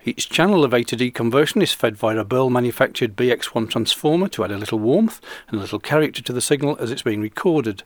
Each 0.06 0.30
channel 0.30 0.64
of 0.64 0.74
A 0.74 0.84
to 0.84 0.96
D 0.96 1.12
conversion 1.12 1.62
is 1.62 1.74
fed 1.74 1.98
via 1.98 2.18
a 2.18 2.24
Burl 2.24 2.50
manufactured 2.50 3.18
BX1 3.18 3.70
transformer 3.70 4.30
to 4.30 4.46
add 4.46 4.52
a 4.52 4.58
little 4.58 4.80
warmth 4.80 5.20
and 5.50 5.58
a 5.58 5.62
little 5.62 5.80
character 5.80 6.22
to 6.22 6.32
the 6.32 6.42
signal 6.42 6.78
as 6.80 6.90
it's 6.90 7.04
being 7.04 7.22
recorded. 7.22 7.84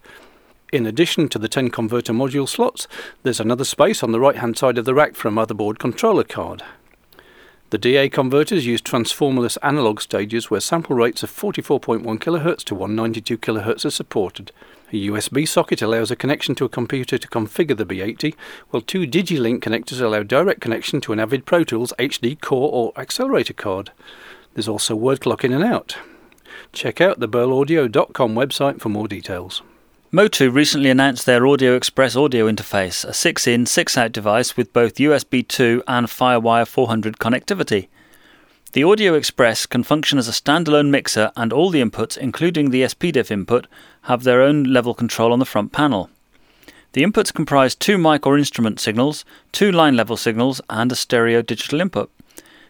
In 0.74 0.86
addition 0.86 1.30
to 1.30 1.40
the 1.40 1.48
10 1.48 1.70
converter 1.70 2.12
module 2.12 2.50
slots, 2.50 2.88
there's 3.24 3.40
another 3.40 3.64
space 3.64 4.02
on 4.02 4.12
the 4.12 4.20
right 4.20 4.38
hand 4.38 4.58
side 4.58 4.78
of 4.78 4.86
the 4.86 4.96
rack 4.96 5.16
for 5.16 5.28
a 5.28 5.32
motherboard 5.32 5.78
controller 5.78 6.24
card. 6.24 6.64
The 7.70 7.78
DA 7.78 8.10
converters 8.10 8.66
use 8.66 8.82
transformerless 8.82 9.58
analog 9.62 10.02
stages 10.02 10.50
where 10.50 10.62
sample 10.62 10.96
rates 10.96 11.24
of 11.24 11.32
44.1 11.32 12.04
kHz 12.04 12.64
to 12.66 12.76
192 12.76 13.38
kHz 13.38 13.86
are 13.86 13.90
supported. 13.90 14.52
A 14.92 15.08
USB 15.08 15.48
socket 15.48 15.82
allows 15.82 16.12
a 16.12 16.16
connection 16.16 16.56
to 16.56 16.66
a 16.66 16.70
computer 16.70 17.18
to 17.18 17.28
configure 17.28 17.76
the 17.76 17.86
B80, 17.86 18.36
while 18.70 18.82
two 18.82 19.08
DigiLink 19.08 19.60
connectors 19.60 20.02
allow 20.02 20.24
direct 20.24 20.62
connection 20.62 21.02
to 21.02 21.14
an 21.14 21.20
Avid 21.20 21.46
Pro 21.46 21.64
Tools 21.64 21.94
HD 22.00 22.40
core 22.40 22.72
or 22.72 22.94
accelerator 22.96 23.54
card. 23.54 23.92
There's 24.54 24.68
also 24.68 24.96
word 24.96 25.22
clock 25.22 25.44
in 25.44 25.54
and 25.54 25.64
out. 25.64 25.98
Check 26.72 27.02
out 27.02 27.20
the 27.20 27.28
burlaudio.com 27.28 28.36
website 28.36 28.80
for 28.80 28.90
more 28.90 29.08
details. 29.08 29.62
Motu 30.16 30.50
recently 30.50 30.90
announced 30.90 31.26
their 31.26 31.46
Audio 31.46 31.76
Express 31.76 32.16
audio 32.16 32.50
interface, 32.50 33.04
a 33.04 33.12
6 33.14 33.48
in, 33.48 33.66
6 33.66 33.98
out 33.98 34.14
device 34.14 34.56
with 34.56 34.72
both 34.72 34.96
USB 34.96 35.46
2 35.46 35.84
and 35.90 36.08
Firewire 36.08 36.66
400 36.66 37.18
connectivity. 37.18 37.90
The 38.72 38.86
Audio 38.86 39.16
Express 39.16 39.66
can 39.66 39.84
function 39.84 40.18
as 40.18 40.30
a 40.30 40.32
standalone 40.32 40.90
mixer, 40.90 41.34
and 41.36 41.52
all 41.52 41.70
the 41.70 41.82
inputs, 41.82 42.18
including 42.18 42.70
the 42.70 42.84
SPDIF 42.84 43.30
input, 43.30 43.68
have 44.04 44.24
their 44.24 44.42
own 44.42 44.64
level 44.64 44.94
control 44.94 45.34
on 45.34 45.40
the 45.40 45.44
front 45.44 45.74
panel. 45.74 46.10
The 46.94 47.04
inputs 47.04 47.34
comprise 47.34 47.76
two 47.76 47.98
mic 47.98 48.26
or 48.26 48.38
instrument 48.38 48.80
signals, 48.80 49.26
two 49.52 49.70
line 49.70 49.98
level 49.98 50.16
signals, 50.16 50.62
and 50.70 50.94
a 50.94 50.96
stereo 50.96 51.42
digital 51.42 51.82
input. 51.82 52.10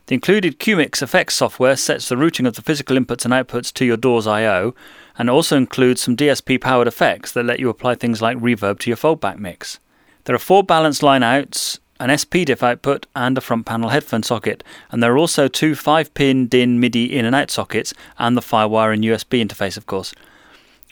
The 0.07 0.15
included 0.15 0.59
CueMix 0.59 1.01
effects 1.01 1.35
software 1.35 1.75
sets 1.75 2.09
the 2.09 2.17
routing 2.17 2.45
of 2.45 2.55
the 2.55 2.61
physical 2.61 2.97
inputs 2.97 3.25
and 3.25 3.33
outputs 3.33 3.71
to 3.73 3.85
your 3.85 3.97
DAW's 3.97 4.27
I/O, 4.27 4.73
and 5.17 5.29
also 5.29 5.57
includes 5.57 6.01
some 6.01 6.17
DSP 6.17 6.59
powered 6.59 6.87
effects 6.87 7.31
that 7.31 7.45
let 7.45 7.59
you 7.59 7.69
apply 7.69 7.95
things 7.95 8.21
like 8.21 8.37
reverb 8.37 8.79
to 8.79 8.89
your 8.89 8.97
foldback 8.97 9.37
mix. 9.37 9.79
There 10.25 10.35
are 10.35 10.39
four 10.39 10.63
balanced 10.63 11.03
line 11.03 11.23
outs, 11.23 11.79
an 11.99 12.09
SPDIF 12.09 12.61
output, 12.61 13.05
and 13.15 13.37
a 13.37 13.41
front 13.41 13.65
panel 13.65 13.89
headphone 13.89 14.23
socket. 14.23 14.63
And 14.91 15.01
there 15.01 15.13
are 15.13 15.17
also 15.17 15.47
two 15.47 15.75
5 15.75 16.13
pin 16.13 16.47
DIN 16.47 16.79
MIDI 16.79 17.15
in 17.15 17.25
and 17.25 17.35
out 17.35 17.51
sockets, 17.51 17.93
and 18.17 18.35
the 18.35 18.41
Firewire 18.41 18.93
and 18.93 19.03
USB 19.03 19.45
interface, 19.45 19.77
of 19.77 19.85
course. 19.85 20.13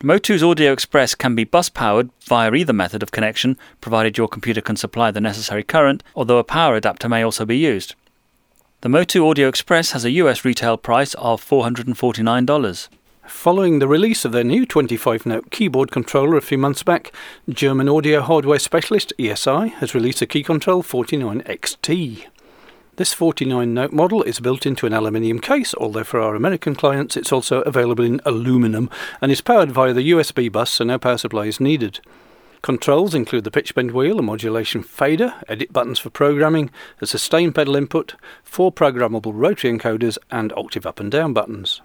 Motu's 0.02 0.44
Audio 0.44 0.74
Express 0.74 1.16
can 1.16 1.36
be 1.36 1.44
bus 1.44 1.70
powered 1.70 2.10
via 2.26 2.52
either 2.52 2.74
method 2.74 3.04
of 3.04 3.12
connection, 3.12 3.58
provided 3.80 4.18
your 4.18 4.28
computer 4.28 4.60
can 4.60 4.76
supply 4.76 5.12
the 5.12 5.22
necessary 5.22 5.64
current, 5.64 6.04
although 6.16 6.40
a 6.40 6.44
power 6.44 6.76
adapter 6.76 7.08
may 7.08 7.24
also 7.24 7.46
be 7.46 7.58
used. 7.58 7.96
The 8.82 8.90
Motu 8.90 9.26
Audio 9.26 9.48
Express 9.48 9.92
has 9.92 10.04
a 10.04 10.12
US 10.12 10.44
retail 10.44 10.78
price 10.78 11.14
of 11.14 11.42
$449. 11.42 12.90
Following 13.26 13.80
the 13.80 13.88
release 13.88 14.26
of 14.26 14.34
their 14.34 14.44
new 14.44 14.66
25 14.66 15.26
note 15.26 15.50
keyboard 15.50 15.92
controller 15.92 16.36
a 16.36 16.42
few 16.42 16.58
months 16.58 16.84
back, 16.84 17.14
German 17.48 17.88
audio 17.88 18.20
hardware 18.20 18.60
specialist 18.60 19.14
ESI 19.18 19.72
has 19.76 19.96
released 19.96 20.22
a 20.22 20.26
Key 20.26 20.44
Control 20.44 20.84
49XT. 20.84 22.26
This 22.98 23.14
49 23.14 23.74
note 23.74 23.94
model 23.94 24.24
is 24.24 24.42
built 24.42 24.66
into 24.66 24.86
an 24.86 24.94
aluminium 24.94 25.40
case, 25.40 25.74
although 25.76 26.04
for 26.04 26.20
our 26.20 26.36
American 26.36 26.76
clients 26.76 27.16
it's 27.16 27.32
also 27.32 27.62
available 27.62 28.04
in 28.04 28.20
aluminum 28.26 28.90
and 29.22 29.32
is 29.32 29.40
powered 29.40 29.72
via 29.72 29.94
the 29.94 30.12
USB 30.12 30.52
bus, 30.52 30.72
so 30.72 30.84
no 30.84 31.00
power 31.00 31.18
supply 31.18 31.46
is 31.46 31.62
needed. 31.62 32.02
Controls 32.62 33.16
include 33.16 33.46
the 33.46 33.52
pitch 33.52 33.74
bend 33.74 33.92
wheel, 33.92 34.20
a 34.20 34.22
modulation 34.22 34.84
fader, 34.84 35.34
edit 35.48 35.72
buttons 35.72 35.98
for 35.98 36.10
programming, 36.10 36.70
a 37.00 37.06
sustain 37.06 37.54
pedal 37.54 37.78
input, 37.78 38.16
four 38.44 38.70
programmable 38.70 39.32
rotary 39.34 39.72
encoders, 39.72 40.18
and 40.30 40.52
octave 40.58 40.86
up 40.86 41.00
and 41.00 41.10
down 41.10 41.32
buttons. 41.32 41.82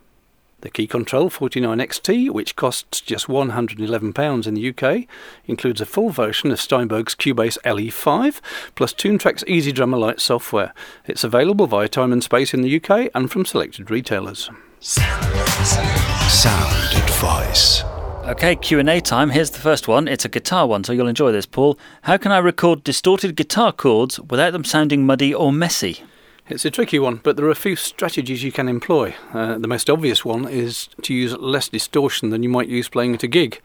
The 0.60 0.70
Key 0.70 0.88
Control 0.88 1.30
49XT, 1.30 2.30
which 2.30 2.56
costs 2.56 3.00
just 3.00 3.28
£111 3.28 4.46
in 4.46 4.54
the 4.54 4.68
UK, 4.70 5.06
includes 5.46 5.80
a 5.80 5.86
full 5.86 6.10
version 6.10 6.50
of 6.50 6.60
Steinberg's 6.60 7.14
Cubase 7.14 7.58
LE5 7.64 8.40
plus 8.74 8.92
Toontrack's 8.92 9.44
EZdrummer 9.44 10.00
Lite 10.00 10.18
software. 10.18 10.74
It's 11.06 11.22
available 11.22 11.68
via 11.68 11.86
Time 11.86 12.12
and 12.12 12.24
Space 12.24 12.54
in 12.54 12.62
the 12.62 12.76
UK 12.76 13.08
and 13.14 13.30
from 13.30 13.44
selected 13.44 13.88
retailers. 13.88 14.50
Sound 14.80 15.24
advice. 17.04 17.84
Okay, 18.26 18.56
Q&A 18.56 19.00
time. 19.00 19.30
Here's 19.30 19.50
the 19.50 19.60
first 19.60 19.86
one. 19.86 20.08
It's 20.08 20.24
a 20.24 20.28
guitar 20.28 20.66
one, 20.66 20.82
so 20.82 20.92
you'll 20.92 21.06
enjoy 21.06 21.30
this, 21.30 21.46
Paul. 21.46 21.78
How 22.02 22.16
can 22.16 22.32
I 22.32 22.38
record 22.38 22.82
distorted 22.82 23.36
guitar 23.36 23.70
chords 23.72 24.18
without 24.18 24.52
them 24.52 24.64
sounding 24.64 25.06
muddy 25.06 25.32
or 25.32 25.52
messy? 25.52 26.02
It's 26.50 26.64
a 26.64 26.70
tricky 26.70 26.98
one, 26.98 27.20
but 27.22 27.36
there 27.36 27.44
are 27.44 27.50
a 27.50 27.54
few 27.54 27.76
strategies 27.76 28.42
you 28.42 28.52
can 28.52 28.70
employ. 28.70 29.14
Uh, 29.34 29.58
the 29.58 29.68
most 29.68 29.90
obvious 29.90 30.24
one 30.24 30.48
is 30.48 30.88
to 31.02 31.12
use 31.12 31.36
less 31.36 31.68
distortion 31.68 32.30
than 32.30 32.42
you 32.42 32.48
might 32.48 32.68
use 32.68 32.88
playing 32.88 33.12
at 33.12 33.22
a 33.22 33.28
gig. 33.28 33.60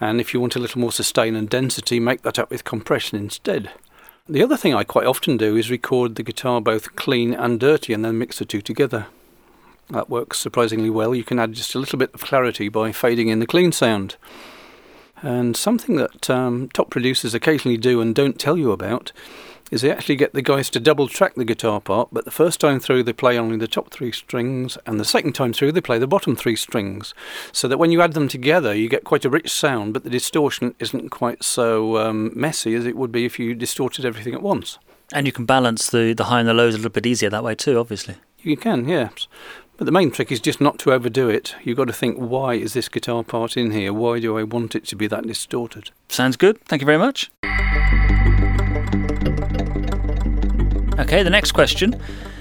And 0.00 0.20
if 0.20 0.32
you 0.32 0.38
want 0.38 0.54
a 0.54 0.60
little 0.60 0.80
more 0.80 0.92
sustain 0.92 1.34
and 1.34 1.50
density, 1.50 1.98
make 1.98 2.22
that 2.22 2.38
up 2.38 2.48
with 2.48 2.62
compression 2.62 3.18
instead. 3.18 3.72
The 4.28 4.44
other 4.44 4.56
thing 4.56 4.76
I 4.76 4.84
quite 4.84 5.08
often 5.08 5.38
do 5.38 5.56
is 5.56 5.72
record 5.72 6.14
the 6.14 6.22
guitar 6.22 6.60
both 6.60 6.94
clean 6.94 7.34
and 7.34 7.58
dirty 7.58 7.92
and 7.92 8.04
then 8.04 8.18
mix 8.18 8.38
the 8.38 8.44
two 8.44 8.60
together. 8.60 9.08
That 9.88 10.08
works 10.08 10.38
surprisingly 10.38 10.88
well. 10.88 11.16
You 11.16 11.24
can 11.24 11.40
add 11.40 11.54
just 11.54 11.74
a 11.74 11.80
little 11.80 11.98
bit 11.98 12.14
of 12.14 12.20
clarity 12.20 12.68
by 12.68 12.92
fading 12.92 13.26
in 13.26 13.40
the 13.40 13.46
clean 13.46 13.72
sound. 13.72 14.14
And 15.20 15.56
something 15.56 15.96
that 15.96 16.30
um, 16.30 16.68
top 16.68 16.90
producers 16.90 17.34
occasionally 17.34 17.76
do 17.76 18.00
and 18.00 18.14
don't 18.14 18.38
tell 18.38 18.56
you 18.56 18.70
about 18.70 19.10
is 19.70 19.82
they 19.82 19.90
actually 19.90 20.16
get 20.16 20.32
the 20.32 20.42
guys 20.42 20.70
to 20.70 20.80
double 20.80 21.08
track 21.08 21.34
the 21.34 21.44
guitar 21.44 21.80
part, 21.80 22.08
but 22.12 22.24
the 22.24 22.30
first 22.30 22.60
time 22.60 22.80
through 22.80 23.02
they 23.02 23.12
play 23.12 23.38
only 23.38 23.56
the 23.56 23.68
top 23.68 23.90
three 23.90 24.12
strings, 24.12 24.76
and 24.86 24.98
the 24.98 25.04
second 25.04 25.32
time 25.32 25.52
through 25.52 25.72
they 25.72 25.80
play 25.80 25.98
the 25.98 26.06
bottom 26.06 26.36
three 26.36 26.56
strings. 26.56 27.14
So 27.52 27.68
that 27.68 27.78
when 27.78 27.90
you 27.90 28.02
add 28.02 28.14
them 28.14 28.28
together, 28.28 28.74
you 28.74 28.88
get 28.88 29.04
quite 29.04 29.24
a 29.24 29.30
rich 29.30 29.50
sound, 29.50 29.92
but 29.92 30.04
the 30.04 30.10
distortion 30.10 30.74
isn't 30.78 31.10
quite 31.10 31.44
so 31.44 31.98
um, 31.98 32.32
messy 32.34 32.74
as 32.74 32.86
it 32.86 32.96
would 32.96 33.12
be 33.12 33.24
if 33.24 33.38
you 33.38 33.54
distorted 33.54 34.04
everything 34.04 34.34
at 34.34 34.42
once. 34.42 34.78
And 35.12 35.26
you 35.26 35.32
can 35.32 35.44
balance 35.44 35.90
the, 35.90 36.12
the 36.12 36.24
high 36.24 36.40
and 36.40 36.48
the 36.48 36.54
lows 36.54 36.74
a 36.74 36.78
little 36.78 36.90
bit 36.90 37.06
easier 37.06 37.30
that 37.30 37.44
way 37.44 37.54
too, 37.54 37.78
obviously. 37.78 38.16
You 38.42 38.56
can, 38.56 38.88
yes. 38.88 39.28
But 39.76 39.86
the 39.86 39.92
main 39.92 40.10
trick 40.10 40.30
is 40.30 40.40
just 40.40 40.60
not 40.60 40.78
to 40.80 40.92
overdo 40.92 41.30
it. 41.30 41.54
You've 41.64 41.78
got 41.78 41.86
to 41.86 41.92
think, 41.92 42.16
why 42.18 42.54
is 42.54 42.74
this 42.74 42.88
guitar 42.88 43.24
part 43.24 43.56
in 43.56 43.70
here? 43.70 43.92
Why 43.92 44.20
do 44.20 44.36
I 44.36 44.42
want 44.42 44.74
it 44.74 44.84
to 44.88 44.96
be 44.96 45.06
that 45.06 45.26
distorted? 45.26 45.90
Sounds 46.08 46.36
good. 46.36 46.60
Thank 46.66 46.82
you 46.82 46.86
very 46.86 46.98
much. 46.98 47.30
Okay, 51.00 51.22
the 51.22 51.30
next 51.30 51.52
question. 51.52 51.98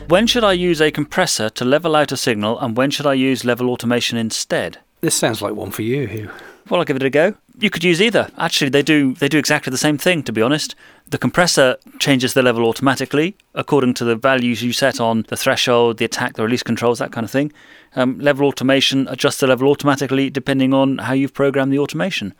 When 0.09 0.27
should 0.27 0.43
I 0.43 0.51
use 0.51 0.81
a 0.81 0.91
compressor 0.91 1.49
to 1.51 1.63
level 1.63 1.95
out 1.95 2.11
a 2.11 2.17
signal 2.17 2.59
and 2.59 2.75
when 2.75 2.91
should 2.91 3.05
I 3.05 3.13
use 3.13 3.45
level 3.45 3.69
automation 3.69 4.17
instead? 4.17 4.79
This 4.99 5.15
sounds 5.15 5.41
like 5.41 5.53
one 5.53 5.71
for 5.71 5.81
you, 5.81 6.07
Hugh. 6.07 6.29
Well, 6.69 6.81
I'll 6.81 6.85
give 6.85 6.97
it 6.97 7.03
a 7.03 7.09
go. 7.09 7.35
You 7.57 7.69
could 7.69 7.85
use 7.85 8.01
either. 8.01 8.29
Actually, 8.37 8.69
they 8.69 8.81
do 8.81 9.13
they 9.13 9.29
do 9.29 9.37
exactly 9.37 9.71
the 9.71 9.77
same 9.77 9.97
thing. 9.97 10.23
To 10.23 10.33
be 10.33 10.41
honest, 10.41 10.75
the 11.07 11.17
compressor 11.17 11.77
changes 11.99 12.33
the 12.33 12.43
level 12.43 12.65
automatically 12.65 13.37
according 13.55 13.93
to 13.95 14.03
the 14.03 14.17
values 14.17 14.61
you 14.61 14.73
set 14.73 14.99
on 14.99 15.25
the 15.29 15.37
threshold, 15.37 15.97
the 15.97 16.05
attack, 16.05 16.33
the 16.33 16.43
release 16.43 16.63
controls, 16.63 16.99
that 16.99 17.13
kind 17.13 17.23
of 17.23 17.31
thing. 17.31 17.53
Um, 17.95 18.19
level 18.19 18.45
automation 18.45 19.07
adjusts 19.07 19.39
the 19.39 19.47
level 19.47 19.69
automatically 19.69 20.29
depending 20.29 20.73
on 20.73 20.97
how 20.97 21.13
you've 21.13 21.33
programmed 21.33 21.71
the 21.71 21.79
automation. 21.79 22.33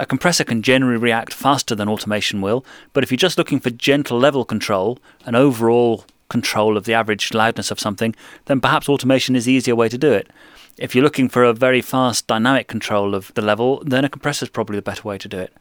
A 0.00 0.06
compressor 0.06 0.44
can 0.44 0.62
generally 0.62 0.96
react 0.96 1.34
faster 1.34 1.74
than 1.74 1.86
automation 1.86 2.40
will, 2.40 2.64
but 2.94 3.04
if 3.04 3.10
you're 3.10 3.18
just 3.18 3.36
looking 3.36 3.60
for 3.60 3.68
gentle 3.68 4.18
level 4.18 4.46
control 4.46 4.98
and 5.26 5.36
overall 5.36 6.06
control 6.30 6.78
of 6.78 6.84
the 6.84 6.94
average 6.94 7.34
loudness 7.34 7.70
of 7.70 7.78
something, 7.78 8.16
then 8.46 8.62
perhaps 8.62 8.88
automation 8.88 9.36
is 9.36 9.44
the 9.44 9.52
easier 9.52 9.76
way 9.76 9.90
to 9.90 9.98
do 9.98 10.10
it. 10.10 10.30
If 10.78 10.94
you're 10.94 11.04
looking 11.04 11.28
for 11.28 11.44
a 11.44 11.52
very 11.52 11.82
fast 11.82 12.26
dynamic 12.26 12.66
control 12.66 13.14
of 13.14 13.30
the 13.34 13.42
level, 13.42 13.82
then 13.84 14.06
a 14.06 14.08
compressor 14.08 14.44
is 14.44 14.48
probably 14.48 14.76
the 14.76 14.82
better 14.82 15.06
way 15.06 15.18
to 15.18 15.28
do 15.28 15.38
it. 15.38 15.52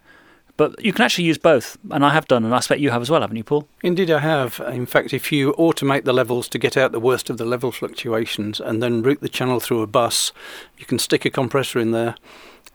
But 0.55 0.81
you 0.83 0.93
can 0.93 1.03
actually 1.03 1.25
use 1.25 1.37
both, 1.37 1.77
and 1.91 2.05
I 2.05 2.11
have 2.11 2.27
done, 2.27 2.45
and 2.45 2.53
I 2.53 2.57
expect 2.57 2.79
you 2.79 2.91
have 2.91 3.01
as 3.01 3.09
well, 3.09 3.21
haven't 3.21 3.35
you, 3.35 3.43
Paul? 3.43 3.67
Indeed, 3.83 4.09
I 4.09 4.19
have. 4.19 4.61
In 4.67 4.85
fact, 4.85 5.13
if 5.13 5.33
you 5.33 5.51
automate 5.53 6.05
the 6.05 6.13
levels 6.13 6.47
to 6.49 6.57
get 6.57 6.77
out 6.77 6.93
the 6.93 6.99
worst 6.99 7.29
of 7.29 7.37
the 7.37 7.45
level 7.45 7.73
fluctuations 7.73 8.61
and 8.61 8.81
then 8.81 9.01
route 9.01 9.19
the 9.19 9.27
channel 9.27 9.59
through 9.59 9.81
a 9.81 9.87
bus, 9.87 10.31
you 10.77 10.85
can 10.85 10.99
stick 10.99 11.25
a 11.25 11.29
compressor 11.29 11.79
in 11.79 11.91
there 11.91 12.15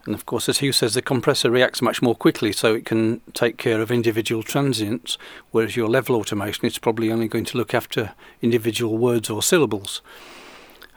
and 0.05 0.13
of 0.13 0.25
course, 0.25 0.47
as 0.47 0.59
Hugh 0.59 0.71
says, 0.71 0.93
the 0.93 1.01
compressor 1.01 1.49
reacts 1.49 1.81
much 1.81 2.01
more 2.01 2.15
quickly, 2.15 2.51
so 2.51 2.75
it 2.75 2.85
can 2.85 3.21
take 3.33 3.57
care 3.57 3.81
of 3.81 3.91
individual 3.91 4.43
transients, 4.43 5.17
whereas 5.51 5.75
your 5.75 5.87
level 5.87 6.15
automation 6.15 6.65
is 6.65 6.77
probably 6.77 7.11
only 7.11 7.27
going 7.27 7.45
to 7.45 7.57
look 7.57 7.73
after 7.73 8.13
individual 8.41 8.97
words 8.97 9.29
or 9.29 9.41
syllables. 9.41 10.01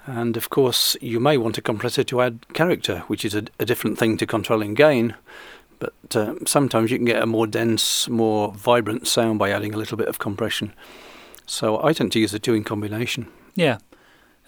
And 0.07 0.37
of 0.37 0.51
course, 0.51 0.97
you 1.01 1.21
may 1.21 1.37
want 1.37 1.59
a 1.59 1.63
compressor 1.63 2.05
to 2.05 2.21
add 2.23 2.47
character, 2.55 3.01
which 3.09 3.25
is 3.25 3.35
a, 3.35 3.45
a 3.59 3.65
different 3.65 3.99
thing 3.99 4.17
to 4.19 4.27
controlling 4.27 4.75
gain. 4.75 5.15
But 5.79 6.17
uh, 6.17 6.35
sometimes 6.47 6.91
you 6.91 6.99
can 6.99 7.05
get 7.05 7.23
a 7.23 7.27
more 7.27 7.47
dense, 7.47 8.09
more 8.09 8.53
vibrant 8.53 9.07
sound 9.07 9.39
by 9.39 9.51
adding 9.51 9.75
a 9.75 9.77
little 9.77 9.97
bit 9.97 10.09
of 10.09 10.19
compression. 10.19 10.73
So 11.47 11.83
I 11.85 11.93
tend 11.93 12.13
to 12.13 12.21
use 12.21 12.33
the 12.33 12.39
two 12.39 12.55
in 12.55 12.65
combination. 12.65 13.29
Yeah, 13.55 13.79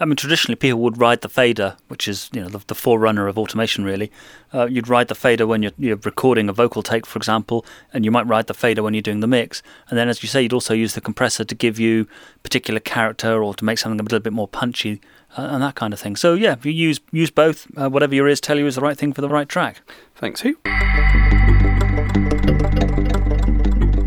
I 0.01 0.07
mean, 0.07 0.17
traditionally 0.17 0.57
people 0.57 0.81
would 0.81 0.99
ride 0.99 1.21
the 1.21 1.29
fader, 1.29 1.77
which 1.89 2.09
is 2.09 2.31
you 2.33 2.41
know 2.41 2.49
the, 2.49 2.59
the 2.67 2.75
forerunner 2.75 3.29
of 3.29 3.37
automation. 3.37 3.85
Really, 3.85 4.11
uh, 4.55 4.65
you'd 4.65 4.89
ride 4.89 5.09
the 5.09 5.15
fader 5.15 5.47
when 5.47 5.63
you're, 5.63 5.73
you're, 5.77 5.97
recording 5.97 6.49
a 6.49 6.55
vocal 6.55 6.83
take, 6.83 7.05
for 7.05 7.19
example, 7.19 7.67
and 7.93 8.03
you 8.03 8.11
might 8.11 8.27
ride 8.27 8.47
the 8.47 8.55
fader 8.55 8.83
when 8.83 8.95
you're 8.95 9.03
doing 9.03 9.21
the 9.21 9.27
mix. 9.27 9.63
And 9.91 9.99
then, 9.99 10.09
as 10.09 10.23
you 10.23 10.29
say, 10.29 10.43
you'd 10.43 10.55
also 10.55 10.73
use 10.73 10.95
the 10.95 11.03
compressor 11.03 11.45
to 11.45 11.55
give 11.55 11.79
you 11.79 12.09
particular 12.43 12.81
character 12.81 13.43
or 13.43 13.53
to 13.53 13.65
make 13.65 13.77
something 13.77 14.01
a 14.01 14.03
little 14.03 14.21
bit 14.21 14.33
more 14.33 14.49
punchy 14.49 15.03
uh, 15.37 15.49
and 15.51 15.63
that 15.63 15.75
kind 15.75 15.93
of 15.93 16.01
thing. 16.01 16.17
So 16.17 16.33
yeah, 16.33 16.57
you 16.63 16.73
use 16.73 17.01
use 17.13 17.31
both. 17.31 17.67
Uh, 17.77 17.91
whatever 17.91 18.15
your 18.15 18.27
ears 18.27 18.41
tell 18.41 18.59
you 18.59 18.67
is 18.67 18.77
the 18.77 18.81
right 18.81 18.97
thing 18.97 19.13
for 19.13 19.21
the 19.21 19.29
right 19.29 19.51
track. 19.51 19.83
Thanks, 20.15 20.41
Hugh? 20.41 20.59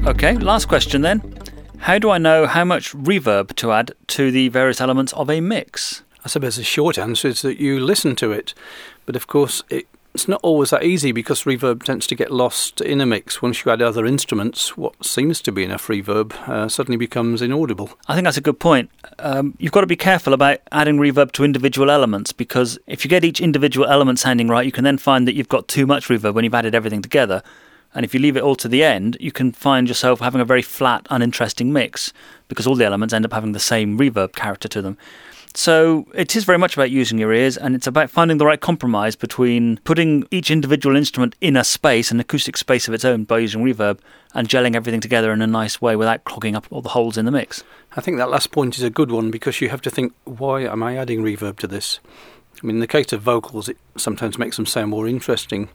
Okay, 0.08 0.36
last 0.38 0.68
question 0.68 1.02
then. 1.02 1.33
How 1.84 2.00
do 2.00 2.10
I 2.12 2.18
know 2.18 2.48
how 2.48 2.64
much 2.64 2.94
reverb 2.94 3.58
to 3.58 3.74
add 3.74 3.92
to 4.08 4.32
the 4.32 4.48
various 4.48 4.80
elements 4.80 5.12
of 5.12 5.30
a 5.30 5.42
mix? 5.42 6.02
I 6.24 6.30
suppose 6.30 6.56
the 6.56 6.64
short 6.64 6.98
answer 6.98 7.28
is 7.28 7.42
that 7.42 7.60
you 7.60 7.78
listen 7.78 8.16
to 8.16 8.32
it. 8.32 8.54
But 9.06 9.18
of 9.18 9.28
course, 9.28 9.64
it, 9.70 9.86
it's 10.14 10.30
not 10.30 10.40
always 10.44 10.70
that 10.70 10.84
easy 10.84 11.12
because 11.12 11.44
reverb 11.44 11.84
tends 11.84 12.08
to 12.08 12.16
get 12.16 12.32
lost 12.32 12.80
in 12.80 13.02
a 13.02 13.06
mix. 13.06 13.42
Once 13.42 13.66
you 13.66 13.72
add 13.74 13.82
other 13.82 14.06
instruments, 14.06 14.78
what 14.78 15.06
seems 15.06 15.42
to 15.42 15.52
be 15.52 15.66
enough 15.66 15.88
reverb 15.88 16.32
uh, 16.48 16.70
suddenly 16.70 16.96
becomes 16.96 17.42
inaudible. 17.42 17.90
I 18.08 18.14
think 18.16 18.24
that's 18.24 18.38
a 18.38 18.42
good 18.42 18.62
point. 18.62 18.90
Um, 19.20 19.54
you've 19.58 19.74
got 19.74 19.82
to 19.82 19.88
be 19.88 19.98
careful 19.98 20.32
about 20.32 20.60
adding 20.72 21.00
reverb 21.00 21.34
to 21.34 21.44
individual 21.44 21.92
elements 21.92 22.32
because 22.32 22.80
if 22.88 23.04
you 23.04 23.10
get 23.10 23.26
each 23.26 23.42
individual 23.42 23.88
element 23.88 24.20
sounding 24.20 24.48
right, 24.48 24.66
you 24.66 24.72
can 24.72 24.86
then 24.86 24.98
find 24.98 25.28
that 25.28 25.36
you've 25.36 25.50
got 25.50 25.68
too 25.68 25.86
much 25.86 26.08
reverb 26.08 26.34
when 26.34 26.46
you've 26.46 26.56
added 26.56 26.76
everything 26.76 27.02
together. 27.02 27.44
And 27.96 28.04
if 28.04 28.14
you 28.14 28.20
leave 28.20 28.38
it 28.38 28.44
all 28.44 28.56
to 28.56 28.68
the 28.68 28.84
end, 28.84 29.18
you 29.20 29.32
can 29.32 29.52
find 29.52 29.88
yourself 29.88 30.20
having 30.20 30.42
a 30.42 30.46
very 30.46 30.62
flat, 30.62 31.06
uninteresting 31.10 31.72
mix 31.72 32.12
because 32.48 32.68
all 32.68 32.76
the 32.76 32.86
elements 32.86 33.14
end 33.14 33.26
up 33.26 33.34
having 33.34 33.52
the 33.52 33.60
same 33.60 33.98
reverb 33.98 34.34
character 34.34 34.68
to 34.68 34.82
them. 34.82 34.98
So 35.56 36.08
it 36.16 36.36
is 36.36 36.46
very 36.46 36.58
much 36.58 36.76
about 36.76 36.90
using 36.90 37.20
your 37.20 37.32
ears, 37.32 37.58
and 37.58 37.76
it's 37.76 37.86
about 37.86 38.10
finding 38.10 38.38
the 38.40 38.46
right 38.46 38.60
compromise 38.60 39.16
between 39.16 39.78
putting 39.84 40.28
each 40.32 40.50
individual 40.50 40.96
instrument 40.96 41.36
in 41.42 41.56
a 41.56 41.64
space, 41.64 42.10
an 42.10 42.20
acoustic 42.20 42.58
space 42.58 42.88
of 42.88 42.94
its 42.96 43.06
own, 43.06 43.26
by 43.26 43.38
using 43.38 43.64
reverb, 43.64 44.00
and 44.34 44.50
gelling 44.50 44.76
everything 44.76 45.00
together 45.00 45.32
in 45.32 45.44
a 45.44 45.48
nice 45.48 45.80
way 45.80 45.96
without 45.96 46.24
clogging 46.24 46.56
up 46.56 46.66
all 46.72 46.82
the 46.82 46.90
holes 46.90 47.20
in 47.20 47.26
the 47.26 47.32
mix. 47.32 47.64
I 47.96 48.02
think 48.02 48.18
that 48.18 48.32
last 48.32 48.52
point 48.52 48.78
is 48.78 48.84
a 48.84 48.90
good 48.90 49.12
one 49.12 49.30
because 49.30 49.62
you 49.62 49.70
have 49.70 49.82
to 49.82 49.92
think, 49.92 50.14
why 50.24 50.62
am 50.62 50.82
I 50.82 50.98
adding 50.98 51.22
reverb 51.22 51.58
to 51.60 51.68
this? 51.68 52.00
I 52.62 52.66
mean, 52.66 52.78
in 52.78 52.82
the 52.82 52.88
case 52.88 53.14
of 53.14 53.22
vocals, 53.22 53.70
it 53.70 53.78
sometimes 53.96 54.40
makes 54.40 54.56
them 54.56 54.66
sound 54.66 54.90
more 54.90 55.08
interesting 55.08 55.70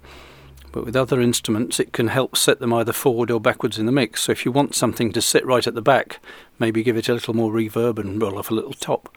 But 0.72 0.84
with 0.84 0.96
other 0.96 1.20
instruments, 1.20 1.80
it 1.80 1.92
can 1.92 2.08
help 2.08 2.36
set 2.36 2.60
them 2.60 2.72
either 2.72 2.92
forward 2.92 3.30
or 3.30 3.40
backwards 3.40 3.78
in 3.78 3.86
the 3.86 3.92
mix. 3.92 4.22
So 4.22 4.32
if 4.32 4.44
you 4.44 4.52
want 4.52 4.74
something 4.74 5.12
to 5.12 5.22
sit 5.22 5.44
right 5.46 5.66
at 5.66 5.74
the 5.74 5.82
back, 5.82 6.20
maybe 6.58 6.82
give 6.82 6.96
it 6.96 7.08
a 7.08 7.14
little 7.14 7.34
more 7.34 7.52
reverb 7.52 7.98
and 7.98 8.20
roll 8.20 8.38
off 8.38 8.50
a 8.50 8.54
little 8.54 8.74
top. 8.74 9.16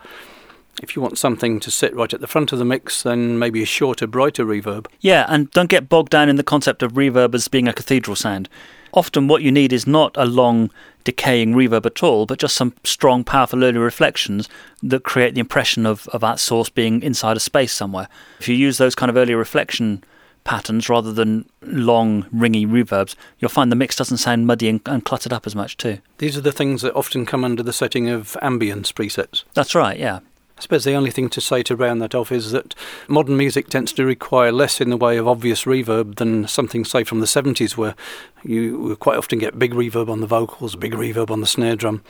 If 0.81 0.95
you 0.95 1.01
want 1.01 1.17
something 1.17 1.59
to 1.59 1.69
sit 1.69 1.95
right 1.95 2.13
at 2.13 2.21
the 2.21 2.27
front 2.27 2.53
of 2.53 2.59
the 2.59 2.65
mix, 2.65 3.03
then 3.03 3.37
maybe 3.37 3.61
a 3.61 3.65
shorter, 3.65 4.07
brighter 4.07 4.45
reverb. 4.45 4.87
Yeah, 5.01 5.25
and 5.27 5.51
don't 5.51 5.69
get 5.69 5.89
bogged 5.89 6.11
down 6.11 6.29
in 6.29 6.37
the 6.37 6.43
concept 6.43 6.81
of 6.81 6.93
reverb 6.93 7.35
as 7.35 7.47
being 7.47 7.67
a 7.67 7.73
cathedral 7.73 8.15
sound. 8.15 8.47
Often, 8.93 9.27
what 9.27 9.41
you 9.41 9.51
need 9.51 9.73
is 9.73 9.85
not 9.85 10.15
a 10.17 10.25
long, 10.25 10.69
decaying 11.03 11.53
reverb 11.53 11.85
at 11.85 12.03
all, 12.03 12.25
but 12.25 12.39
just 12.39 12.55
some 12.55 12.73
strong, 12.83 13.23
powerful 13.23 13.63
early 13.63 13.77
reflections 13.77 14.49
that 14.81 15.03
create 15.03 15.33
the 15.33 15.39
impression 15.39 15.85
of, 15.85 16.07
of 16.09 16.21
that 16.21 16.39
source 16.39 16.69
being 16.69 17.01
inside 17.01 17.37
a 17.37 17.41
space 17.41 17.73
somewhere. 17.73 18.07
If 18.39 18.47
you 18.47 18.55
use 18.55 18.77
those 18.77 18.95
kind 18.95 19.09
of 19.09 19.17
early 19.17 19.35
reflection 19.35 20.03
patterns 20.43 20.89
rather 20.89 21.11
than 21.11 21.49
long, 21.61 22.23
ringy 22.25 22.67
reverbs, 22.67 23.15
you'll 23.39 23.49
find 23.49 23.71
the 23.71 23.75
mix 23.75 23.95
doesn't 23.95 24.17
sound 24.17 24.47
muddy 24.47 24.69
and, 24.69 24.81
and 24.85 25.05
cluttered 25.05 25.33
up 25.33 25.45
as 25.45 25.55
much 25.55 25.77
too. 25.77 25.99
These 26.17 26.37
are 26.37 26.41
the 26.41 26.51
things 26.51 26.81
that 26.81 26.95
often 26.95 27.25
come 27.25 27.43
under 27.43 27.63
the 27.63 27.73
setting 27.73 28.09
of 28.09 28.37
ambience 28.41 28.91
presets. 28.93 29.43
That's 29.53 29.75
right, 29.75 29.99
yeah. 29.99 30.19
I 30.57 30.61
suppose 30.61 30.83
the 30.83 30.93
only 30.93 31.09
thing 31.09 31.27
to 31.29 31.41
say 31.41 31.63
to 31.63 31.75
round 31.75 32.03
that 32.03 32.13
off 32.13 32.31
is 32.31 32.51
that 32.51 32.75
modern 33.07 33.35
music 33.35 33.67
tends 33.67 33.91
to 33.93 34.05
require 34.05 34.51
less 34.51 34.79
in 34.79 34.91
the 34.91 34.97
way 34.97 35.17
of 35.17 35.27
obvious 35.27 35.63
reverb 35.63 36.17
than 36.17 36.47
something, 36.47 36.85
say, 36.85 37.03
from 37.03 37.19
the 37.19 37.25
70s, 37.25 37.77
where 37.77 37.95
you 38.43 38.95
quite 38.99 39.17
often 39.17 39.39
get 39.39 39.57
big 39.57 39.73
reverb 39.73 40.07
on 40.07 40.21
the 40.21 40.27
vocals, 40.27 40.75
big 40.75 40.93
reverb 40.93 41.31
on 41.31 41.41
the 41.41 41.47
snare 41.47 41.75
drum. 41.75 42.03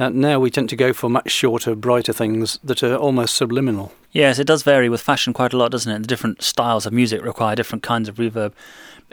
Uh, 0.00 0.08
now 0.08 0.40
we 0.40 0.50
tend 0.50 0.70
to 0.70 0.76
go 0.76 0.94
for 0.94 1.10
much 1.10 1.30
shorter, 1.30 1.74
brighter 1.74 2.14
things 2.14 2.58
that 2.64 2.82
are 2.82 2.96
almost 2.96 3.36
subliminal. 3.36 3.92
Yes, 4.12 4.38
it 4.38 4.46
does 4.46 4.62
vary 4.62 4.88
with 4.88 5.02
fashion 5.02 5.34
quite 5.34 5.52
a 5.52 5.58
lot, 5.58 5.72
doesn't 5.72 5.92
it? 5.92 5.98
The 6.00 6.06
different 6.06 6.40
styles 6.40 6.86
of 6.86 6.94
music 6.94 7.22
require 7.22 7.54
different 7.54 7.82
kinds 7.82 8.08
of 8.08 8.16
reverb. 8.16 8.54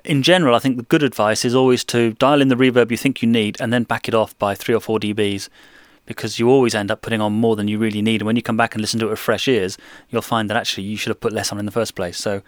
In 0.05 0.23
general, 0.23 0.55
I 0.55 0.59
think 0.59 0.77
the 0.77 0.83
good 0.83 1.03
advice 1.03 1.43
is 1.43 1.53
always 1.53 1.83
to 1.85 2.13
dial 2.13 2.41
in 2.41 2.47
the 2.47 2.55
reverb 2.55 2.89
you 2.89 2.95
think 2.95 3.21
you 3.21 3.27
need 3.27 3.59
and 3.59 3.73
then 3.73 3.83
back 3.83 4.07
it 4.07 4.15
off 4.15 4.37
by 4.39 4.55
3 4.55 4.75
or 4.75 4.79
4 4.79 4.97
dBs 4.97 5.49
because 6.05 6.39
you 6.39 6.49
always 6.49 6.73
end 6.73 6.89
up 6.89 7.01
putting 7.01 7.19
on 7.19 7.33
more 7.33 7.57
than 7.57 7.67
you 7.67 7.77
really 7.77 8.01
need. 8.01 8.21
And 8.21 8.25
when 8.25 8.37
you 8.37 8.41
come 8.41 8.55
back 8.55 8.73
and 8.73 8.79
listen 8.79 8.97
to 9.01 9.07
it 9.07 9.09
with 9.09 9.19
fresh 9.19 9.49
ears, 9.49 9.77
you'll 10.09 10.21
find 10.21 10.49
that 10.49 10.55
actually 10.55 10.83
you 10.83 10.95
should 10.95 11.09
have 11.09 11.19
put 11.19 11.33
less 11.33 11.51
on 11.51 11.59
in 11.59 11.65
the 11.65 11.71
first 11.73 11.95
place. 11.95 12.17
So 12.17 12.43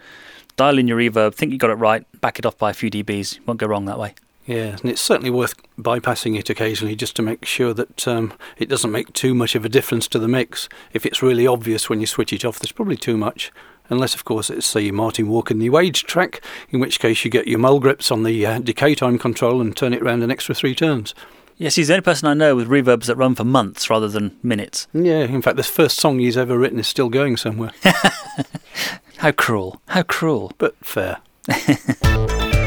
dial 0.56 0.78
in 0.78 0.88
your 0.88 0.96
reverb, 0.96 1.34
think 1.34 1.52
you 1.52 1.58
got 1.58 1.68
it 1.68 1.74
right, 1.74 2.06
back 2.22 2.38
it 2.38 2.46
off 2.46 2.56
by 2.56 2.70
a 2.70 2.74
few 2.74 2.90
dBs. 2.90 3.38
Won't 3.46 3.60
go 3.60 3.66
wrong 3.66 3.84
that 3.84 3.98
way. 3.98 4.14
Yeah, 4.46 4.76
and 4.80 4.86
it's 4.86 5.00
certainly 5.00 5.30
worth 5.30 5.54
bypassing 5.76 6.38
it 6.38 6.50
occasionally 6.50 6.96
just 6.96 7.14
to 7.16 7.22
make 7.22 7.44
sure 7.44 7.72
that 7.74 8.08
um, 8.08 8.32
it 8.56 8.68
doesn't 8.68 8.90
make 8.90 9.12
too 9.12 9.34
much 9.34 9.54
of 9.54 9.64
a 9.64 9.68
difference 9.68 10.08
to 10.08 10.18
the 10.18 10.28
mix. 10.28 10.68
If 10.92 11.06
it's 11.06 11.22
really 11.22 11.46
obvious 11.46 11.88
when 11.88 12.00
you 12.00 12.06
switch 12.06 12.32
it 12.32 12.44
off, 12.44 12.58
there's 12.58 12.72
probably 12.72 12.96
too 12.96 13.16
much. 13.16 13.52
Unless, 13.90 14.14
of 14.14 14.24
course, 14.24 14.50
it's 14.50 14.72
the 14.72 14.90
Martin 14.92 15.28
Walker 15.28 15.52
New 15.52 15.76
Age 15.76 16.04
track, 16.04 16.40
in 16.70 16.78
which 16.78 17.00
case 17.00 17.24
you 17.24 17.30
get 17.30 17.48
your 17.48 17.58
mole 17.58 17.80
grips 17.80 18.10
on 18.10 18.22
the 18.22 18.46
uh, 18.46 18.58
decay 18.60 18.94
time 18.94 19.18
control 19.18 19.60
and 19.60 19.76
turn 19.76 19.92
it 19.92 20.00
around 20.00 20.22
an 20.22 20.30
extra 20.30 20.54
three 20.54 20.74
turns. 20.74 21.14
Yes, 21.56 21.74
he's 21.74 21.88
the 21.88 21.94
only 21.94 22.02
person 22.02 22.26
I 22.26 22.34
know 22.34 22.56
with 22.56 22.68
reverbs 22.68 23.06
that 23.06 23.16
run 23.16 23.34
for 23.34 23.44
months 23.44 23.90
rather 23.90 24.08
than 24.08 24.38
minutes. 24.42 24.86
Yeah, 24.94 25.24
in 25.24 25.42
fact, 25.42 25.58
the 25.58 25.62
first 25.62 25.98
song 25.98 26.18
he's 26.18 26.38
ever 26.38 26.56
written 26.56 26.78
is 26.78 26.88
still 26.88 27.10
going 27.10 27.36
somewhere. 27.36 27.72
How 29.18 29.32
cruel. 29.32 29.82
How 29.88 30.02
cruel. 30.02 30.52
But 30.56 30.74
fair. 30.82 31.18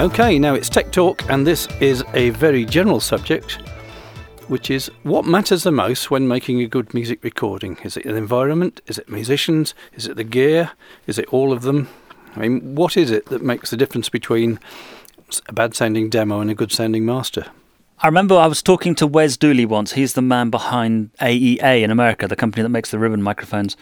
okay, 0.00 0.38
now 0.38 0.54
it's 0.54 0.70
Tech 0.70 0.92
Talk, 0.92 1.28
and 1.28 1.46
this 1.46 1.68
is 1.78 2.02
a 2.14 2.30
very 2.30 2.64
general 2.64 3.00
subject, 3.00 3.60
which 4.48 4.70
is 4.70 4.90
what 5.02 5.26
matters 5.26 5.62
the 5.62 5.70
most 5.70 6.10
when 6.10 6.26
making 6.26 6.62
a 6.62 6.66
good 6.66 6.94
music 6.94 7.22
recording? 7.22 7.76
Is 7.84 7.98
it 7.98 8.04
the 8.04 8.16
environment? 8.16 8.80
Is 8.86 8.96
it 8.96 9.10
musicians? 9.10 9.74
Is 9.92 10.06
it 10.06 10.16
the 10.16 10.24
gear? 10.24 10.70
Is 11.06 11.18
it 11.18 11.26
all 11.28 11.52
of 11.52 11.62
them? 11.62 11.90
I 12.34 12.40
mean, 12.40 12.74
what 12.74 12.96
is 12.96 13.10
it 13.10 13.26
that 13.26 13.42
makes 13.42 13.68
the 13.68 13.76
difference 13.76 14.08
between 14.08 14.58
a 15.46 15.52
bad 15.52 15.74
sounding 15.74 16.08
demo 16.08 16.40
and 16.40 16.50
a 16.50 16.54
good 16.54 16.72
sounding 16.72 17.04
master? 17.04 17.44
I 17.98 18.06
remember 18.06 18.36
I 18.36 18.46
was 18.46 18.62
talking 18.62 18.94
to 18.94 19.06
Wes 19.06 19.36
Dooley 19.36 19.66
once. 19.66 19.92
He's 19.92 20.14
the 20.14 20.22
man 20.22 20.48
behind 20.48 21.10
AEA 21.20 21.82
in 21.82 21.90
America, 21.90 22.26
the 22.26 22.36
company 22.36 22.62
that 22.62 22.70
makes 22.70 22.90
the 22.90 22.98
ribbon 22.98 23.22
microphones. 23.22 23.76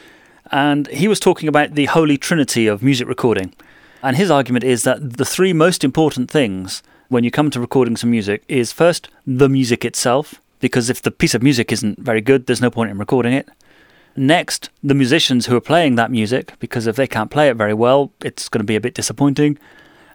And 0.50 0.88
he 0.88 1.06
was 1.06 1.20
talking 1.20 1.48
about 1.48 1.76
the 1.76 1.84
holy 1.84 2.18
trinity 2.18 2.66
of 2.66 2.82
music 2.82 3.06
recording. 3.06 3.54
And 4.02 4.16
his 4.16 4.30
argument 4.30 4.64
is 4.64 4.84
that 4.84 5.18
the 5.18 5.24
three 5.24 5.52
most 5.52 5.84
important 5.84 6.30
things 6.30 6.82
when 7.08 7.24
you 7.24 7.30
come 7.30 7.50
to 7.50 7.60
recording 7.60 7.96
some 7.96 8.10
music 8.10 8.44
is 8.48 8.72
first 8.72 9.08
the 9.26 9.48
music 9.48 9.84
itself, 9.84 10.40
because 10.60 10.90
if 10.90 11.02
the 11.02 11.10
piece 11.10 11.34
of 11.34 11.42
music 11.42 11.72
isn't 11.72 11.98
very 11.98 12.20
good, 12.20 12.46
there's 12.46 12.60
no 12.60 12.70
point 12.70 12.90
in 12.90 12.98
recording 12.98 13.32
it. 13.32 13.48
Next, 14.16 14.70
the 14.82 14.94
musicians 14.94 15.46
who 15.46 15.56
are 15.56 15.60
playing 15.60 15.94
that 15.94 16.10
music, 16.10 16.52
because 16.58 16.86
if 16.86 16.96
they 16.96 17.06
can't 17.06 17.30
play 17.30 17.48
it 17.48 17.56
very 17.56 17.74
well, 17.74 18.12
it's 18.20 18.48
going 18.48 18.60
to 18.60 18.64
be 18.64 18.76
a 18.76 18.80
bit 18.80 18.94
disappointing. 18.94 19.58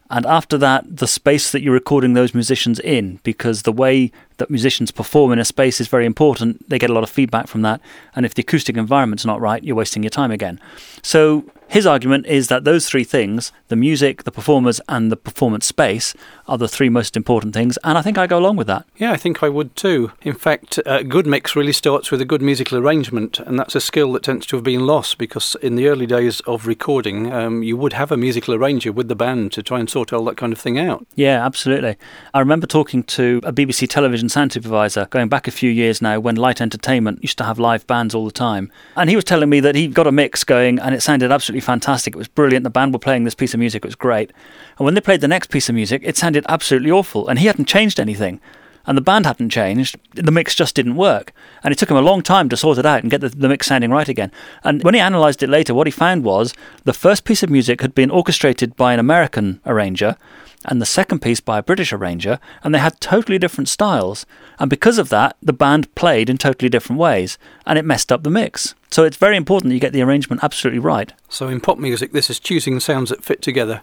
And 0.09 0.25
after 0.25 0.57
that, 0.57 0.97
the 0.97 1.07
space 1.07 1.51
that 1.51 1.61
you're 1.61 1.73
recording 1.73 2.13
those 2.13 2.33
musicians 2.33 2.79
in, 2.79 3.19
because 3.23 3.63
the 3.63 3.71
way 3.71 4.11
that 4.37 4.49
musicians 4.49 4.91
perform 4.91 5.31
in 5.31 5.39
a 5.39 5.45
space 5.45 5.79
is 5.79 5.87
very 5.87 6.05
important. 6.05 6.69
They 6.69 6.77
get 6.77 6.89
a 6.89 6.93
lot 6.93 7.03
of 7.03 7.09
feedback 7.09 7.47
from 7.47 7.61
that. 7.63 7.81
And 8.15 8.25
if 8.25 8.35
the 8.35 8.41
acoustic 8.41 8.77
environment's 8.77 9.25
not 9.25 9.41
right, 9.41 9.63
you're 9.63 9.75
wasting 9.75 10.03
your 10.03 10.11
time 10.11 10.31
again. 10.31 10.59
So 11.01 11.45
his 11.73 11.87
argument 11.87 12.27
is 12.27 12.49
that 12.49 12.65
those 12.65 12.87
three 12.87 13.03
things 13.03 13.51
the 13.67 13.75
music, 13.75 14.23
the 14.23 14.31
performers, 14.31 14.79
and 14.87 15.11
the 15.11 15.17
performance 15.17 15.65
space 15.65 16.13
are 16.47 16.59
the 16.59 16.67
three 16.67 16.89
most 16.89 17.17
important 17.17 17.55
things. 17.55 17.79
And 17.83 17.97
I 17.97 18.03
think 18.03 18.19
I 18.19 18.27
go 18.27 18.37
along 18.37 18.57
with 18.57 18.67
that. 18.67 18.85
Yeah, 18.97 19.11
I 19.11 19.17
think 19.17 19.41
I 19.41 19.49
would 19.49 19.75
too. 19.75 20.11
In 20.21 20.35
fact, 20.35 20.79
a 20.85 21.03
good 21.03 21.25
mix 21.25 21.55
really 21.55 21.73
starts 21.73 22.11
with 22.11 22.21
a 22.21 22.25
good 22.25 22.43
musical 22.43 22.77
arrangement, 22.77 23.39
and 23.39 23.57
that's 23.57 23.73
a 23.73 23.81
skill 23.81 24.11
that 24.13 24.21
tends 24.21 24.45
to 24.47 24.55
have 24.57 24.63
been 24.63 24.85
lost 24.85 25.17
because 25.17 25.55
in 25.63 25.75
the 25.75 25.87
early 25.87 26.05
days 26.05 26.41
of 26.41 26.67
recording, 26.67 27.33
um, 27.33 27.63
you 27.63 27.75
would 27.75 27.93
have 27.93 28.11
a 28.11 28.17
musical 28.17 28.53
arranger 28.53 28.91
with 28.91 29.07
the 29.07 29.15
band 29.15 29.51
to 29.53 29.63
try 29.63 29.79
and 29.79 29.89
sort 29.89 30.13
all 30.13 30.23
that 30.25 30.37
kind 30.37 30.53
of 30.53 30.59
thing 30.59 30.77
out. 30.77 31.07
Yeah, 31.15 31.43
absolutely. 31.43 31.97
I 32.35 32.39
remember 32.39 32.67
talking 32.67 33.03
to 33.03 33.41
a 33.43 33.51
BBC 33.51 33.89
television 33.89 34.29
sound 34.29 34.51
supervisor 34.51 35.07
going 35.09 35.27
back 35.27 35.47
a 35.47 35.51
few 35.51 35.71
years 35.71 36.03
now 36.03 36.19
when 36.19 36.35
Light 36.35 36.61
Entertainment 36.61 37.23
used 37.23 37.39
to 37.39 37.43
have 37.43 37.57
live 37.57 37.87
bands 37.87 38.13
all 38.13 38.25
the 38.25 38.31
time. 38.31 38.71
And 38.95 39.09
he 39.09 39.15
was 39.15 39.25
telling 39.25 39.49
me 39.49 39.59
that 39.61 39.73
he 39.73 39.87
got 39.87 40.05
a 40.05 40.11
mix 40.11 40.43
going 40.43 40.77
and 40.77 40.93
it 40.93 41.01
sounded 41.01 41.31
absolutely 41.31 41.61
fantastic. 41.63 42.15
It 42.15 42.17
was 42.17 42.27
brilliant. 42.27 42.63
The 42.63 42.69
band 42.69 42.93
were 42.93 42.99
playing 42.99 43.23
this 43.23 43.35
piece 43.35 43.53
of 43.53 43.59
music. 43.59 43.83
It 43.83 43.87
was 43.87 43.95
great. 43.95 44.31
And 44.77 44.85
when 44.85 44.93
they 44.93 45.01
played 45.01 45.21
the 45.21 45.27
next 45.27 45.49
piece 45.49 45.69
of 45.69 45.75
music, 45.75 46.01
it 46.03 46.17
sounded 46.17 46.45
absolutely 46.47 46.91
awful. 46.91 47.27
And 47.27 47.39
he 47.39 47.47
hadn't 47.47 47.65
changed 47.65 47.99
anything. 47.99 48.39
And 48.85 48.97
the 48.97 49.01
band 49.01 49.25
hadn't 49.25 49.49
changed. 49.49 49.97
The 50.13 50.31
mix 50.31 50.55
just 50.55 50.75
didn't 50.75 50.95
work. 50.95 51.31
And 51.63 51.71
it 51.71 51.77
took 51.77 51.89
him 51.89 51.97
a 51.97 52.01
long 52.01 52.21
time 52.21 52.49
to 52.49 52.57
sort 52.57 52.77
it 52.77 52.85
out 52.85 53.01
and 53.01 53.09
get 53.09 53.21
the, 53.21 53.29
the 53.29 53.47
mix 53.47 53.67
sounding 53.67 53.91
right 53.91 54.09
again. 54.09 54.31
And 54.63 54.83
when 54.83 54.93
he 54.93 54.99
analysed 54.99 55.41
it 55.41 55.49
later, 55.49 55.73
what 55.73 55.87
he 55.87 55.91
found 55.91 56.23
was 56.23 56.53
the 56.83 56.93
first 56.93 57.23
piece 57.23 57.43
of 57.43 57.49
music 57.49 57.81
had 57.81 57.95
been 57.95 58.11
orchestrated 58.11 58.75
by 58.75 58.93
an 58.93 58.99
American 58.99 59.61
arranger 59.65 60.17
and 60.65 60.81
the 60.81 60.85
second 60.85 61.19
piece 61.19 61.39
by 61.39 61.57
a 61.57 61.63
British 61.63 61.91
arranger, 61.91 62.39
and 62.63 62.73
they 62.73 62.79
had 62.79 62.99
totally 63.01 63.37
different 63.37 63.67
styles. 63.67 64.25
And 64.59 64.69
because 64.69 64.97
of 64.97 65.09
that, 65.09 65.35
the 65.41 65.53
band 65.53 65.93
played 65.95 66.29
in 66.29 66.37
totally 66.37 66.69
different 66.69 66.99
ways, 66.99 67.37
and 67.65 67.77
it 67.77 67.85
messed 67.85 68.11
up 68.11 68.23
the 68.23 68.29
mix. 68.29 68.75
So 68.93 69.03
it's 69.03 69.17
very 69.17 69.37
important 69.37 69.69
that 69.69 69.73
you 69.73 69.79
get 69.79 69.91
the 69.91 70.03
arrangement 70.03 70.43
absolutely 70.43 70.77
right. 70.77 71.11
So 71.27 71.47
in 71.47 71.61
pop 71.61 71.79
music, 71.79 72.11
this 72.11 72.29
is 72.29 72.39
choosing 72.39 72.79
sounds 72.79 73.09
that 73.09 73.23
fit 73.23 73.41
together. 73.41 73.81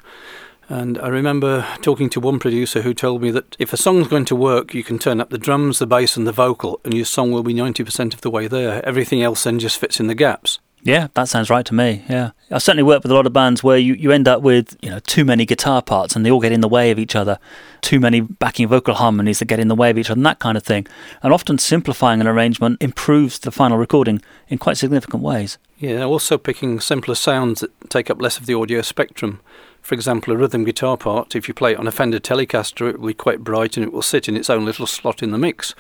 And 0.69 1.01
I 1.01 1.09
remember 1.09 1.67
talking 1.83 2.09
to 2.11 2.21
one 2.21 2.39
producer 2.39 2.83
who 2.83 2.95
told 2.95 3.21
me 3.21 3.33
that 3.33 3.57
if 3.59 3.73
a 3.73 3.77
song's 3.77 4.07
going 4.07 4.27
to 4.27 4.37
work, 4.37 4.73
you 4.73 4.85
can 4.85 5.01
turn 5.01 5.21
up 5.21 5.31
the 5.31 5.37
drums, 5.37 5.81
the 5.81 5.87
bass, 5.89 6.17
and 6.17 6.29
the 6.29 6.33
vocal, 6.33 6.81
and 6.85 6.95
your 6.95 7.07
song 7.07 7.33
will 7.33 7.43
be 7.43 7.53
90% 7.53 8.15
of 8.15 8.21
the 8.21 8.31
way 8.31 8.47
there. 8.47 8.87
Everything 8.87 9.21
else 9.21 9.43
then 9.43 9.59
just 9.59 9.79
fits 9.79 9.99
in 9.99 10.07
the 10.07 10.15
gaps. 10.15 10.61
Yeah, 10.83 11.09
that 11.15 11.29
sounds 11.29 11.51
right 11.51 11.65
to 11.67 11.75
me. 11.75 12.05
Yeah. 12.09 12.31
I've 12.51 12.63
certainly 12.63 12.83
worked 12.83 13.05
with 13.05 13.13
a 13.13 13.15
lot 13.15 13.27
of 13.27 13.33
bands 13.33 13.63
where 13.63 13.77
you, 13.77 13.95
you 13.95 14.13
end 14.13 14.27
up 14.27 14.43
with, 14.43 14.77
you 14.81 14.91
know, 14.91 14.99
too 15.01 15.25
many 15.25 15.45
guitar 15.45 15.83
parts 15.83 16.17
and 16.17 16.25
they 16.25 16.31
all 16.31 16.41
get 16.41 16.53
in 16.53 16.63
the 16.63 16.69
way 16.69 16.91
of 16.91 16.99
each 16.99 17.15
other, 17.15 17.39
too 17.81 18.01
many 18.01 18.21
backing 18.21 18.67
vocal 18.67 18.95
harmonies 18.95 19.39
that 19.39 19.45
get 19.45 19.61
in 19.61 19.69
the 19.69 19.75
way 19.75 19.91
of 19.91 19.99
each 19.99 20.11
other 20.11 20.19
and 20.19 20.27
that 20.27 20.39
kind 20.39 20.57
of 20.57 20.63
thing. 20.63 20.87
And 21.23 21.33
often 21.33 21.59
simplifying 21.59 22.21
an 22.21 22.27
arrangement 22.27 22.79
improves 22.81 23.39
the 23.39 23.51
final 23.51 23.79
recording 23.79 24.23
in 24.49 24.59
quite 24.59 24.79
significant 24.79 25.23
ways. 25.23 25.59
Yeah, 25.79 26.05
also 26.05 26.39
picking 26.39 26.81
simpler 26.81 27.15
sounds 27.15 27.61
that 27.61 27.91
take 27.91 28.11
up 28.11 28.21
less 28.21 28.39
of 28.39 28.47
the 28.47 28.55
audio 28.55 28.83
spectrum. 28.83 29.41
For 29.83 29.95
example, 29.95 30.33
a 30.33 30.37
rhythm 30.37 30.65
guitar 30.65 30.97
part, 30.97 31.35
if 31.35 31.49
you 31.49 31.55
play 31.55 31.73
it 31.73 31.79
on 31.79 31.87
a 31.87 31.93
Fender 31.93 32.21
Telecaster, 32.21 32.91
it 32.91 33.01
will 33.01 33.09
be 33.09 33.15
quite 33.15 33.41
bright 33.41 33.77
and 33.77 33.85
it 33.85 33.93
will 33.93 34.03
sit 34.03 34.29
in 34.29 34.37
its 34.37 34.51
own 34.51 34.65
little 34.65 34.87
slot 34.87 35.23
in 35.23 35.31
the 35.31 35.39
mix. 35.39 35.75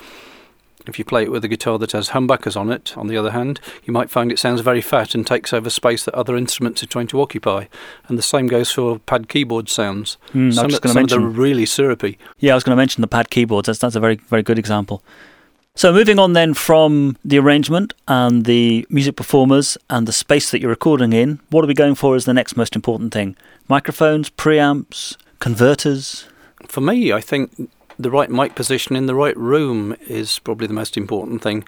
If 0.87 0.99
you 0.99 1.05
play 1.05 1.25
it 1.25 1.31
with 1.31 1.45
a 1.45 1.49
guitar 1.49 1.79
that 1.79 1.93
has 1.93 2.11
humbuckers 2.11 2.57
on 2.57 2.71
it, 2.71 2.97
on 2.97 3.07
the 3.07 3.17
other 3.17 3.31
hand, 3.31 3.61
you 3.85 3.93
might 3.93 4.11
find 4.11 4.33
it 4.33 4.39
sounds 4.39 4.61
very 4.61 4.81
fat 4.81 5.15
and 5.15 5.27
takes 5.27 5.53
over 5.53 5.71
space 5.71 6.05
that 6.05 6.15
other 6.15 6.37
instruments 6.37 6.83
are 6.83 6.87
trying 6.87 7.07
to 7.09 7.21
occupy. 7.21 7.67
And 8.09 8.19
the 8.19 8.23
same 8.23 8.47
goes 8.47 8.71
for 8.71 8.99
pad 9.01 9.29
keyboard 9.29 9.69
sounds. 9.69 10.17
Mm, 10.33 10.53
some 10.53 10.71
some 10.71 11.05
of 11.05 11.11
them 11.11 11.25
are 11.25 11.29
really 11.29 11.67
syrupy. 11.67 12.19
Yeah, 12.39 12.53
I 12.53 12.55
was 12.55 12.65
going 12.65 12.77
to 12.77 12.81
mention 12.81 13.01
the 13.01 13.09
pad 13.09 13.31
keyboards. 13.31 13.67
That's, 13.67 13.79
that's 13.79 13.97
a 13.97 14.01
very, 14.01 14.17
very 14.17 14.43
good 14.43 14.59
example. 14.59 15.03
So, 15.77 15.93
moving 15.93 16.19
on 16.19 16.33
then 16.33 16.53
from 16.55 17.17
the 17.25 17.39
arrangement 17.39 17.95
and 18.09 18.45
the 18.45 18.87
music 18.91 19.17
performers 19.17 19.79
and 19.89 20.07
the 20.07 20.13
space 20.13 20.51
that 20.51 20.61
you're 20.61 20.71
recording 20.71 21.13
in, 21.13 21.41
what 21.51 21.65
are 21.65 21.69
we 21.69 21.75
going 21.75 21.95
for 21.95 22.17
as 22.17 22.25
the 22.25 22.35
next 22.35 22.57
most 22.57 22.75
important 22.75 23.15
thing? 23.15 23.37
Microphones, 23.69 24.31
preamps, 24.31 25.17
converters? 25.39 26.27
For 26.67 26.81
me, 26.81 27.13
I 27.13 27.21
think 27.21 27.71
the 28.03 28.11
right 28.11 28.31
mic 28.31 28.55
position 28.55 28.97
in 28.97 29.07
the 29.07 29.15
right 29.15 29.37
room 29.37 29.95
is 30.07 30.39
probably 30.39 30.67
the 30.67 30.75
most 30.75 30.97
important 30.97 31.43
thing 31.43 31.65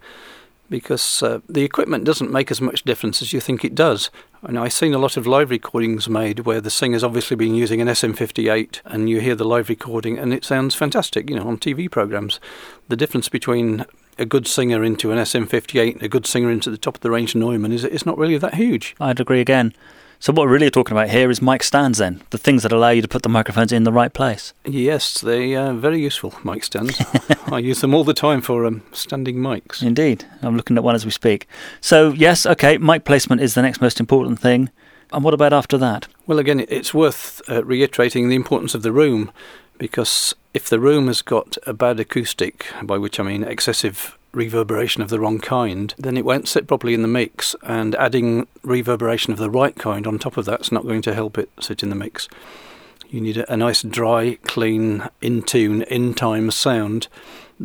because 0.70 1.22
uh, 1.22 1.40
the 1.48 1.64
equipment 1.64 2.04
doesn't 2.04 2.32
make 2.32 2.50
as 2.50 2.60
much 2.60 2.82
difference 2.82 3.20
as 3.20 3.32
you 3.32 3.40
think 3.40 3.62
it 3.62 3.74
does. 3.74 4.10
And 4.40 4.58
I've 4.58 4.72
seen 4.72 4.94
a 4.94 4.98
lot 4.98 5.18
of 5.18 5.26
live 5.26 5.50
recordings 5.50 6.08
made 6.08 6.40
where 6.40 6.62
the 6.62 6.70
singer's 6.70 7.04
obviously 7.04 7.36
been 7.36 7.54
using 7.54 7.82
an 7.82 7.88
SM58 7.88 8.80
and 8.86 9.08
you 9.10 9.20
hear 9.20 9.34
the 9.34 9.44
live 9.44 9.68
recording 9.68 10.18
and 10.18 10.32
it 10.32 10.44
sounds 10.44 10.74
fantastic, 10.74 11.28
you 11.28 11.36
know, 11.36 11.46
on 11.46 11.58
TV 11.58 11.90
programs. 11.90 12.40
The 12.88 12.96
difference 12.96 13.28
between 13.28 13.84
a 14.18 14.24
good 14.24 14.46
singer 14.46 14.82
into 14.82 15.12
an 15.12 15.18
SM58 15.18 15.92
and 15.92 16.02
a 16.02 16.08
good 16.08 16.26
singer 16.26 16.50
into 16.50 16.70
the 16.70 16.78
top 16.78 16.96
of 16.96 17.00
the 17.02 17.10
range 17.10 17.34
Neumann 17.34 17.72
is, 17.72 17.84
it's 17.84 18.06
not 18.06 18.16
really 18.16 18.38
that 18.38 18.54
huge. 18.54 18.96
I'd 18.98 19.20
agree 19.20 19.40
again. 19.40 19.74
So 20.22 20.32
what 20.32 20.46
we're 20.46 20.52
really 20.52 20.70
talking 20.70 20.96
about 20.96 21.10
here 21.10 21.32
is 21.32 21.42
mic 21.42 21.64
stands 21.64 21.98
then, 21.98 22.22
the 22.30 22.38
things 22.38 22.62
that 22.62 22.70
allow 22.70 22.90
you 22.90 23.02
to 23.02 23.08
put 23.08 23.24
the 23.24 23.28
microphones 23.28 23.72
in 23.72 23.82
the 23.82 23.90
right 23.90 24.12
place. 24.12 24.54
Yes, 24.64 25.20
they 25.20 25.56
are 25.56 25.72
very 25.72 26.00
useful, 26.00 26.32
mic 26.44 26.62
stands. 26.62 27.02
I 27.46 27.58
use 27.58 27.80
them 27.80 27.92
all 27.92 28.04
the 28.04 28.14
time 28.14 28.40
for 28.40 28.64
um, 28.64 28.84
standing 28.92 29.38
mics. 29.38 29.82
Indeed. 29.82 30.24
I'm 30.40 30.56
looking 30.56 30.76
at 30.76 30.84
one 30.84 30.94
as 30.94 31.04
we 31.04 31.10
speak. 31.10 31.48
So, 31.80 32.12
yes, 32.12 32.46
okay, 32.46 32.78
mic 32.78 33.04
placement 33.04 33.40
is 33.40 33.54
the 33.54 33.62
next 33.62 33.80
most 33.80 33.98
important 33.98 34.38
thing. 34.38 34.70
And 35.12 35.24
what 35.24 35.34
about 35.34 35.52
after 35.52 35.76
that? 35.78 36.06
Well, 36.28 36.38
again, 36.38 36.64
it's 36.68 36.94
worth 36.94 37.42
uh, 37.50 37.64
reiterating 37.64 38.28
the 38.28 38.36
importance 38.36 38.76
of 38.76 38.82
the 38.82 38.92
room 38.92 39.32
because 39.76 40.36
if 40.54 40.68
the 40.68 40.78
room 40.78 41.08
has 41.08 41.20
got 41.20 41.58
a 41.66 41.72
bad 41.72 41.98
acoustic, 41.98 42.68
by 42.84 42.96
which 42.96 43.18
I 43.18 43.24
mean 43.24 43.42
excessive 43.42 44.16
reverberation 44.32 45.02
of 45.02 45.08
the 45.08 45.20
wrong 45.20 45.38
kind, 45.38 45.94
then 45.98 46.16
it 46.16 46.24
won't 46.24 46.48
sit 46.48 46.66
properly 46.66 46.94
in 46.94 47.02
the 47.02 47.08
mix, 47.08 47.54
and 47.62 47.94
adding 47.96 48.46
reverberation 48.62 49.32
of 49.32 49.38
the 49.38 49.50
right 49.50 49.76
kind 49.76 50.06
on 50.06 50.18
top 50.18 50.36
of 50.36 50.44
that's 50.44 50.72
not 50.72 50.84
going 50.84 51.02
to 51.02 51.14
help 51.14 51.38
it 51.38 51.50
sit 51.60 51.82
in 51.82 51.88
the 51.88 51.94
mix. 51.94 52.28
You 53.08 53.20
need 53.20 53.36
a, 53.36 53.56
nice, 53.56 53.82
dry, 53.82 54.38
clean, 54.44 55.08
in 55.20 55.42
tune, 55.42 55.82
in 55.82 56.14
time 56.14 56.50
sound 56.50 57.08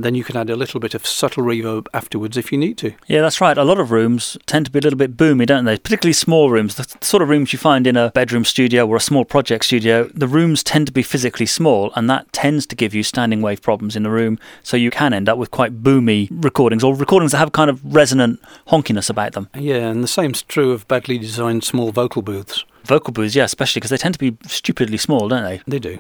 then 0.04 0.16
you 0.16 0.24
can 0.24 0.38
add 0.38 0.50
a 0.50 0.56
little 0.56 0.80
bit 0.80 0.94
of 0.94 1.06
subtle 1.06 1.44
reverb 1.44 1.88
afterwards 1.94 2.38
if 2.38 2.52
you 2.52 2.58
need 2.58 2.78
to. 2.78 2.94
Yeah, 3.08 3.22
that's 3.22 3.42
right. 3.42 3.58
A 3.58 3.64
lot 3.64 3.80
of 3.80 3.92
rooms 3.92 4.38
tend 4.46 4.66
to 4.66 4.72
be 4.72 4.80
a 4.80 4.82
little 4.82 4.98
bit 4.98 5.18
boomy, 5.18 5.46
don't 5.46 5.66
they? 5.66 5.78
Particularly 5.78 6.14
small 6.14 6.50
rooms, 6.50 6.76
the 6.76 6.88
sort 7.02 7.24
of 7.24 7.30
rooms 7.30 7.52
you 7.52 7.60
find 7.60 7.88
in 7.88 7.98
a 7.98 8.12
bedroom 8.12 8.46
studio 8.46 8.88
or 8.88 8.96
a 8.96 9.02
small 9.02 9.26
project 9.26 9.66
studio. 9.66 10.06
The 10.14 10.28
rooms 10.28 10.64
tend 10.64 10.88
to 10.88 10.94
be 10.94 11.04
physically 11.04 11.46
small, 11.46 11.92
and 11.96 12.10
that 12.10 12.32
tends 12.32 12.66
to 12.68 12.76
give 12.76 12.94
you 12.94 13.04
standing 13.04 13.42
wave 13.42 13.62
problems 13.62 13.96
in 13.96 14.04
the 14.04 14.10
room. 14.10 14.40
So 14.64 14.78
you 14.78 14.92
can 14.92 15.14
end 15.14 15.30
up 15.30 15.38
with 15.38 15.52
quite 15.52 15.84
boomy 15.84 16.28
recordings 16.32 16.84
or 16.84 16.96
recordings 16.96 17.32
that 17.32 17.40
have 17.40 17.52
kind 17.52 17.70
of 17.70 17.84
resonant 17.84 18.40
honkiness 18.68 19.10
about 19.10 19.34
them. 19.34 19.50
Yeah, 19.56 19.90
and 19.90 20.04
the 20.04 20.08
same's 20.08 20.42
true 20.44 20.72
of 20.72 20.88
badly 20.88 21.18
designed 21.18 21.64
small 21.64 21.92
vocal 21.92 22.22
booths. 22.22 22.66
Vocal 22.84 23.12
booths, 23.12 23.36
yeah, 23.36 23.44
especially 23.44 23.80
because 23.80 23.92
they 23.92 23.98
tend 23.98 24.14
to 24.14 24.20
be 24.20 24.38
stupidly 24.48 24.98
small, 24.98 25.28
don't 25.28 25.44
they? 25.44 25.62
They 25.68 25.80
do. 25.80 26.00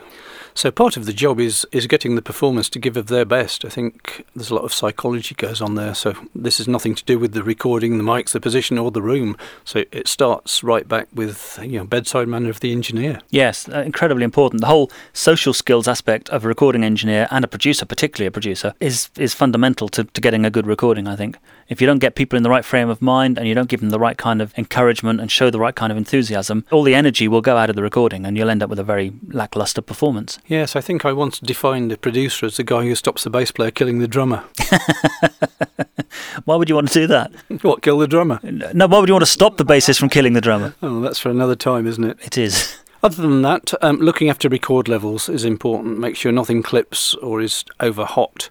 So 0.58 0.72
part 0.72 0.98
of 0.98 1.06
the 1.06 1.14
job 1.14 1.40
is 1.40 1.68
is 1.72 1.86
getting 1.86 2.16
the 2.16 2.22
performers 2.24 2.68
to 2.70 2.80
give 2.80 2.98
of 2.98 3.06
their 3.06 3.26
best. 3.26 3.64
I 3.64 3.70
think 3.70 4.26
there's 4.36 4.50
a 4.50 4.56
lot 4.56 4.64
of 4.64 4.74
psychology 4.74 5.36
goes 5.36 5.62
on 5.62 5.76
there. 5.76 5.94
So 5.94 6.16
this 6.34 6.60
is 6.60 6.68
nothing 6.68 6.96
to 6.96 7.06
do 7.06 7.20
with 7.20 7.34
the 7.34 7.44
recording, 7.44 8.00
the 8.00 8.04
mics, 8.04 8.32
the 8.32 8.40
position, 8.40 8.80
or 8.80 8.90
the 8.90 9.04
room. 9.04 9.38
So 9.66 9.84
it 9.92 10.08
starts 10.08 10.64
right 10.64 10.88
back 10.88 11.10
with 11.14 11.60
you 11.62 11.78
know 11.78 11.86
bedside 11.86 12.28
manner 12.28 12.50
of 12.50 12.62
the 12.62 12.72
engineer. 12.72 13.20
Yes, 13.30 13.70
uh, 13.70 13.82
incredibly 13.82 14.24
important. 14.24 14.62
The 14.62 14.68
whole 14.68 14.90
social 15.14 15.54
skills 15.54 15.88
aspect 15.88 16.28
of 16.30 16.44
a 16.44 16.48
recording 16.48 16.84
engineer 16.84 17.28
and 17.30 17.46
a 17.46 17.48
producer, 17.48 17.86
particularly 17.86 18.26
a 18.26 18.32
producer, 18.32 18.74
is 18.80 19.12
is 19.16 19.36
fundamental 19.36 19.88
to, 19.90 20.06
to 20.06 20.22
getting 20.22 20.44
a 20.44 20.50
good 20.50 20.66
recording. 20.66 21.08
I 21.08 21.16
think 21.16 21.38
if 21.68 21.82
you 21.82 21.86
don't 21.86 22.00
get 22.00 22.16
people 22.16 22.36
in 22.36 22.42
the 22.42 22.50
right 22.50 22.66
frame 22.66 22.90
of 22.90 23.00
mind 23.00 23.38
and 23.38 23.48
you 23.48 23.54
don't 23.54 23.70
give 23.70 23.82
them 23.82 23.92
the 23.92 24.00
right 24.00 24.18
kind 24.18 24.42
of 24.42 24.58
encouragement 24.58 25.22
and 25.22 25.30
show 25.30 25.52
the 25.52 25.60
right 25.60 25.76
kind 25.76 25.92
of 25.92 26.00
enthusiasm, 26.00 26.66
all 26.72 26.82
the 26.82 26.96
energy 26.96 27.28
will 27.28 27.42
go 27.42 27.58
out 27.58 27.70
of 27.70 27.76
the 27.76 27.84
recording, 27.84 28.26
and 28.26 28.36
you'll 28.36 28.50
end 28.50 28.64
up 28.64 28.72
with 28.72 28.80
a 28.80 28.84
very 28.84 29.14
lackluster 29.28 29.84
performance. 29.84 30.40
Yes, 30.48 30.78
I 30.78 30.82
think 30.82 31.04
I 31.04 31.12
once 31.12 31.40
defined 31.40 31.92
a 31.92 31.98
producer 31.98 32.46
as 32.46 32.56
the 32.56 32.64
guy 32.64 32.84
who 32.84 32.96
stops 32.96 33.26
the 33.26 33.30
bass 33.30 33.52
player 33.52 33.70
killing 33.70 34.00
the 34.00 34.08
drummer. 34.08 34.46
why 36.46 36.56
would 36.56 36.70
you 36.70 36.76
want 36.76 36.88
to 36.88 36.94
do 36.94 37.08
that? 37.08 37.32
What, 37.62 37.82
kill 37.82 37.98
the 37.98 38.08
drummer? 38.08 38.40
No, 38.44 38.88
why 38.88 39.00
would 39.00 39.10
you 39.10 39.14
want 39.14 39.26
to 39.26 39.32
stop 39.32 39.58
the 39.58 39.66
bassist 39.66 40.00
from 40.00 40.08
killing 40.08 40.34
the 40.34 40.42
drummer? 40.42 40.74
Oh, 40.82 41.02
that's 41.02 41.20
for 41.20 41.30
another 41.30 41.56
time, 41.56 41.86
isn't 41.86 42.04
it? 42.04 42.18
It 42.22 42.38
is. 42.38 42.78
Other 43.04 43.22
than 43.22 43.42
that, 43.42 43.74
um, 43.84 43.98
looking 43.98 44.30
after 44.30 44.48
record 44.48 44.88
levels 44.88 45.28
is 45.28 45.44
important. 45.44 46.00
Make 46.00 46.16
sure 46.16 46.32
nothing 46.32 46.64
clips 46.64 47.14
or 47.16 47.42
is 47.42 47.66
over 47.82 48.06
hot 48.06 48.50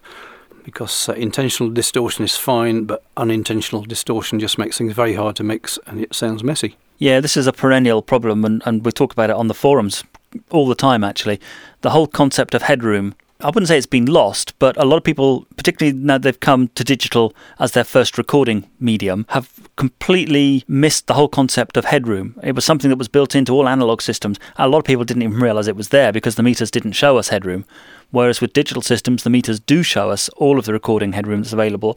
because 0.63 1.09
uh, 1.09 1.13
intentional 1.13 1.71
distortion 1.71 2.25
is 2.25 2.37
fine, 2.37 2.83
but 2.83 3.03
unintentional 3.15 3.83
distortion 3.83 4.39
just 4.39 4.57
makes 4.57 4.77
things 4.77 4.93
very 4.93 5.15
hard 5.15 5.35
to 5.37 5.43
mix 5.43 5.79
and 5.87 5.99
it 5.99 6.13
sounds 6.13 6.43
messy. 6.43 6.75
Yeah, 6.99 7.21
this 7.21 7.37
is 7.37 7.47
a 7.47 7.53
perennial 7.53 8.01
problem, 8.01 8.43
and, 8.43 8.61
and 8.65 8.83
we 8.83 8.91
talk 8.91 9.13
about 9.13 9.29
it 9.29 9.35
on 9.35 9.47
the 9.47 9.53
forums 9.53 10.03
all 10.49 10.67
the 10.67 10.75
time, 10.75 11.03
actually. 11.03 11.39
The 11.81 11.91
whole 11.91 12.07
concept 12.07 12.53
of 12.53 12.63
headroom. 12.63 13.15
I 13.39 13.47
wouldn't 13.47 13.67
say 13.67 13.77
it's 13.77 13.85
been 13.85 14.07
lost, 14.07 14.57
but 14.57 14.75
a 14.77 14.85
lot 14.85 14.97
of 14.97 15.03
people, 15.03 15.45
particularly 15.57 15.95
now 15.95 16.17
they've 16.17 16.39
come 16.39 16.69
to 16.69 16.83
digital 16.83 17.35
as 17.59 17.73
their 17.73 17.83
first 17.83 18.17
recording 18.17 18.67
medium, 18.79 19.27
have 19.29 19.69
completely 19.75 20.63
missed 20.67 21.05
the 21.05 21.13
whole 21.13 21.27
concept 21.27 21.77
of 21.77 21.85
headroom. 21.85 22.35
It 22.41 22.55
was 22.55 22.65
something 22.65 22.89
that 22.89 22.97
was 22.97 23.07
built 23.07 23.35
into 23.35 23.53
all 23.53 23.69
analog 23.69 24.01
systems. 24.01 24.39
A 24.55 24.67
lot 24.67 24.79
of 24.79 24.85
people 24.85 25.05
didn't 25.05 25.21
even 25.21 25.39
realize 25.39 25.67
it 25.67 25.75
was 25.75 25.89
there 25.89 26.11
because 26.11 26.33
the 26.33 26.41
meters 26.41 26.71
didn't 26.71 26.93
show 26.93 27.17
us 27.17 27.29
headroom. 27.29 27.63
Whereas 28.09 28.41
with 28.41 28.53
digital 28.53 28.81
systems, 28.81 29.21
the 29.21 29.29
meters 29.29 29.59
do 29.59 29.83
show 29.83 30.09
us 30.09 30.29
all 30.29 30.57
of 30.57 30.65
the 30.65 30.73
recording 30.73 31.13
headroom 31.13 31.41
that's 31.41 31.53
available, 31.53 31.95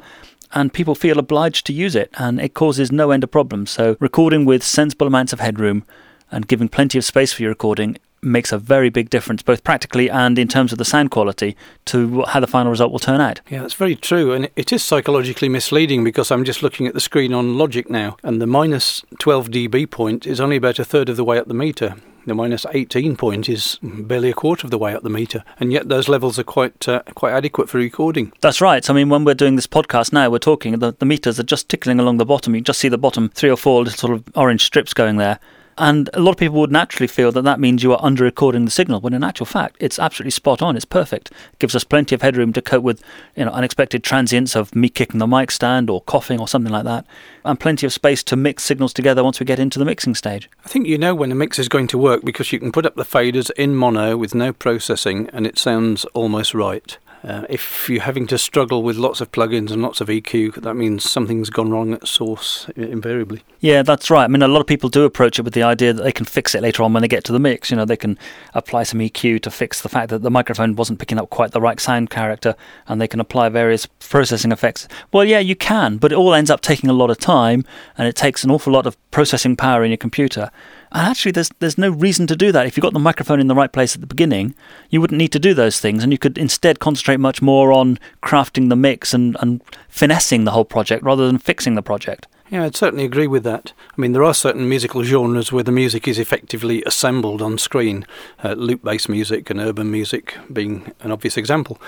and 0.53 0.75
people 0.75 0.95
feel 0.95 1.19
obliged 1.19 1.65
to 1.67 1.73
use 1.73 1.95
it, 1.95 2.11
and 2.19 2.41
it 2.41 2.53
causes 2.53 2.93
no 2.93 3.13
end 3.13 3.25
of 3.25 3.31
problems. 3.31 3.71
So, 3.71 3.97
recording 4.01 4.45
with 4.45 4.63
sensible 4.63 5.07
amounts 5.07 5.33
of 5.33 5.41
headroom 5.41 5.85
and 6.31 6.49
giving 6.49 6.69
plenty 6.69 6.99
of 6.99 7.05
space 7.05 7.33
for 7.33 7.43
your 7.43 7.51
recording 7.51 7.97
makes 8.23 8.53
a 8.53 8.59
very 8.59 8.91
big 8.91 9.11
difference, 9.11 9.43
both 9.43 9.65
practically 9.65 10.11
and 10.11 10.39
in 10.39 10.49
terms 10.49 10.73
of 10.73 10.79
the 10.79 10.85
sound 10.85 11.11
quality, 11.11 11.57
to 11.87 12.23
how 12.29 12.41
the 12.41 12.47
final 12.47 12.71
result 12.71 12.93
will 12.93 12.99
turn 12.99 13.21
out. 13.21 13.41
Yeah, 13.49 13.63
that's 13.63 13.75
very 13.75 13.97
true. 13.97 14.33
And 14.33 14.49
it 14.57 14.73
is 14.73 14.83
psychologically 14.83 15.49
misleading 15.49 16.05
because 16.05 16.31
I'm 16.31 16.45
just 16.45 16.63
looking 16.63 16.87
at 16.87 16.95
the 16.95 17.01
screen 17.01 17.33
on 17.33 17.57
Logic 17.59 17.89
now, 17.91 18.17
and 18.23 18.41
the 18.41 18.47
minus 18.47 19.03
12 19.19 19.49
dB 19.49 19.91
point 19.91 20.27
is 20.27 20.41
only 20.41 20.57
about 20.57 20.79
a 20.79 20.85
third 20.85 21.09
of 21.09 21.17
the 21.17 21.25
way 21.25 21.39
up 21.39 21.49
the 21.49 21.55
meter. 21.55 21.97
The 22.27 22.35
minus 22.35 22.67
18 22.71 23.17
point 23.17 23.49
is 23.49 23.79
barely 23.83 24.29
a 24.29 24.35
quarter 24.35 24.67
of 24.67 24.71
the 24.71 24.79
way 24.79 24.95
up 24.95 25.03
the 25.03 25.09
meter, 25.09 25.43
and 25.59 25.73
yet 25.73 25.89
those 25.89 26.07
levels 26.07 26.39
are 26.39 26.45
quite 26.45 26.87
uh, 26.87 27.03
quite 27.15 27.33
adequate 27.33 27.71
for 27.71 27.79
recording. 27.79 28.33
That's 28.43 28.61
right. 28.61 28.89
I 28.89 28.93
mean, 28.93 29.09
when 29.09 29.25
we're 29.25 29.35
doing 29.35 29.57
this 29.57 29.67
podcast 29.67 30.13
now, 30.13 30.29
we're 30.29 30.39
talking, 30.39 30.79
the, 30.79 30.93
the 30.93 31.07
meters 31.07 31.41
are 31.41 31.45
just 31.45 31.71
tickling 31.71 31.99
along 31.99 32.19
the 32.19 32.27
bottom. 32.27 32.55
You 32.55 32.61
just 32.61 32.79
see 32.79 32.89
the 32.89 32.99
bottom 32.99 33.31
three 33.31 33.51
or 33.51 33.57
four 33.57 33.85
little 33.85 33.97
sort 33.97 34.13
of 34.13 34.25
orange 34.35 34.65
strips 34.65 34.93
going 34.93 35.17
there. 35.17 35.41
And 35.81 36.11
a 36.13 36.21
lot 36.21 36.33
of 36.33 36.37
people 36.37 36.61
would 36.61 36.71
naturally 36.71 37.07
feel 37.07 37.33
that 37.33 37.41
that 37.45 37.59
means 37.59 37.83
you 37.83 37.93
are 37.95 38.05
under 38.05 38.23
recording 38.23 38.67
the 38.67 38.71
signal, 38.71 39.01
when 39.01 39.15
in 39.15 39.25
actual 39.25 39.47
fact, 39.47 39.79
it's 39.81 39.99
absolutely 39.99 40.33
spot 40.33 40.61
on. 40.61 40.77
It's 40.77 40.85
perfect. 40.85 41.31
It 41.31 41.59
gives 41.59 41.75
us 41.75 41.85
plenty 41.85 42.15
of 42.15 42.21
headroom 42.21 42.53
to 42.53 42.61
cope 42.61 42.83
with 42.83 43.03
you 43.35 43.47
know, 43.47 43.51
unexpected 43.51 44.05
transients 44.05 44.55
of 44.55 44.75
me 44.75 44.91
kicking 44.91 45.21
the 45.21 45.27
mic 45.27 45.51
stand 45.51 45.89
or 45.89 46.03
coughing 46.03 46.39
or 46.39 46.47
something 46.47 46.71
like 46.71 46.85
that, 46.85 47.07
and 47.47 47.59
plenty 47.59 47.87
of 47.87 47.95
space 47.95 48.23
to 48.25 48.37
mix 48.37 48.63
signals 48.63 48.93
together 48.93 49.25
once 49.25 49.41
we 49.41 49.47
get 49.47 49.59
into 49.59 49.79
the 49.79 49.87
mixing 49.87 50.15
stage. 50.15 50.51
I 50.67 50.69
think 50.69 50.87
you 50.87 50.99
know 50.99 51.15
when 51.15 51.33
a 51.33 51.35
mix 51.35 51.59
is 51.59 51.71
going 51.71 51.87
to 51.87 51.99
work 51.99 52.27
because 52.27 52.53
you 52.53 52.59
can 52.59 52.73
put 52.73 52.85
up 52.85 52.97
the 52.97 53.03
faders 53.03 53.51
in 53.53 53.75
mono 53.75 54.19
with 54.19 54.35
no 54.35 54.53
processing 54.53 55.31
and 55.33 55.47
it 55.47 55.59
sounds 55.59 56.05
almost 56.13 56.53
right. 56.53 56.99
Uh, 57.23 57.45
if 57.51 57.89
you're 57.89 58.03
having 58.03 58.27
to 58.27 58.39
struggle 58.39 58.83
with 58.83 58.97
lots 58.97 59.21
of 59.21 59.31
plugins 59.31 59.71
and 59.71 59.83
lots 59.83 60.01
of 60.01 60.09
EQ, 60.09 60.55
that 60.63 60.75
means 60.75 61.09
something's 61.09 61.51
gone 61.51 61.71
wrong 61.71 61.93
at 61.93 62.09
source 62.09 62.69
invariably. 62.77 63.43
Yeah, 63.61 63.83
that's 63.83 64.09
right. 64.09 64.25
I 64.25 64.29
mean, 64.29 64.43
a 64.43 64.49
lot 64.49 64.61
of 64.61 64.67
people 64.67 64.89
do 64.89 65.05
approach 65.05 65.39
it 65.39 65.43
with 65.43 65.53
the 65.53 65.63
idea 65.63 65.93
that 65.93 66.03
they 66.03 66.13
can 66.13 66.25
fix 66.25 66.55
it 66.55 66.63
later 66.63 66.83
on 66.83 66.95
when 66.95 67.03
they 67.03 67.09
get 67.09 67.25
to 67.25 67.33
the 67.33 67.39
mix. 67.39 67.71
You 67.71 67.77
know, 67.77 67.85
they 67.85 67.97
can 67.97 68.19
apply 68.55 68.85
some 68.85 69.01
EQ 69.01 69.43
to 69.43 69.51
fix 69.51 69.83
the 69.83 69.91
fact 69.91 70.09
that 70.11 70.23
the 70.23 70.31
microphone 70.31 70.77
wasn't 70.77 70.99
picking 70.99 71.19
up 71.19 71.29
quite 71.29 71.51
the 71.51 71.61
right 71.61 71.79
sound 71.79 72.09
character, 72.09 72.57
and 72.89 73.01
they 73.01 73.09
can 73.09 73.21
apply 73.21 73.51
various 73.51 73.85
processing 73.87 74.51
effects. 74.51 74.89
Well, 75.13 75.25
yeah, 75.25 75.41
you 75.41 75.57
can, 75.57 75.99
but 75.99 76.13
it 76.13 76.19
all 76.19 76.33
ends 76.33 76.51
up 76.51 76.63
taking 76.63 76.89
a 76.89 76.95
lot 76.95 77.11
of 77.11 77.19
time, 77.19 77.67
and 77.99 78.09
it 78.09 78.17
takes 78.17 78.45
an 78.45 78.51
awful 78.51 78.73
lot 78.73 78.87
of 78.87 78.97
processing 79.11 79.57
power 79.57 79.85
in 79.85 79.91
your 79.91 79.99
computer. 79.99 80.51
And 80.93 81.07
actually, 81.07 81.33
there's 81.33 81.51
there's 81.61 81.79
no 81.79 81.91
reason 81.91 82.27
to 82.27 82.37
do 82.37 82.51
that. 82.53 82.67
If 82.67 82.77
you 82.77 82.81
got 82.81 82.93
the 82.93 82.99
microphone 82.99 83.41
in 83.41 83.47
the 83.47 83.55
right 83.55 83.73
place 83.73 83.95
at 83.95 84.01
the 84.01 84.07
beginning, 84.07 84.55
you 84.89 85.01
wouldn't 85.01 85.19
need 85.19 85.33
to 85.33 85.39
do 85.39 85.55
those 85.55 85.79
things, 85.79 86.03
and 86.03 86.13
you 86.13 86.19
could 86.19 86.37
instead 86.37 86.81
concentrate 86.81 87.19
much 87.19 87.41
more 87.41 87.73
on 87.73 87.99
crafting 88.23 88.69
the 88.69 88.77
mix 88.77 89.15
and, 89.15 89.37
and 89.41 89.61
finessing 89.89 90.45
the 90.45 90.51
whole 90.51 90.65
project 90.65 91.05
rather 91.05 91.27
than 91.27 91.39
fixing 91.39 91.75
the 91.77 91.83
project. 91.83 92.27
Yeah, 92.51 92.65
I'd 92.65 92.75
certainly 92.75 93.05
agree 93.05 93.29
with 93.29 93.45
that. 93.45 93.73
I 93.97 94.01
mean, 94.01 94.11
there 94.11 94.25
are 94.25 94.35
certain 94.35 94.69
musical 94.69 95.05
genres 95.05 95.53
where 95.53 95.63
the 95.63 95.71
music 95.71 96.09
is 96.09 96.19
effectively 96.19 96.83
assembled 96.85 97.41
on 97.41 97.59
screen, 97.59 98.05
uh, 98.43 98.55
loop 98.55 98.83
based 98.83 99.09
music 99.09 99.51
and 99.51 99.61
urban 99.61 99.89
music 99.89 100.37
being 100.53 100.93
an 100.99 101.13
obvious 101.13 101.37
example. 101.37 101.81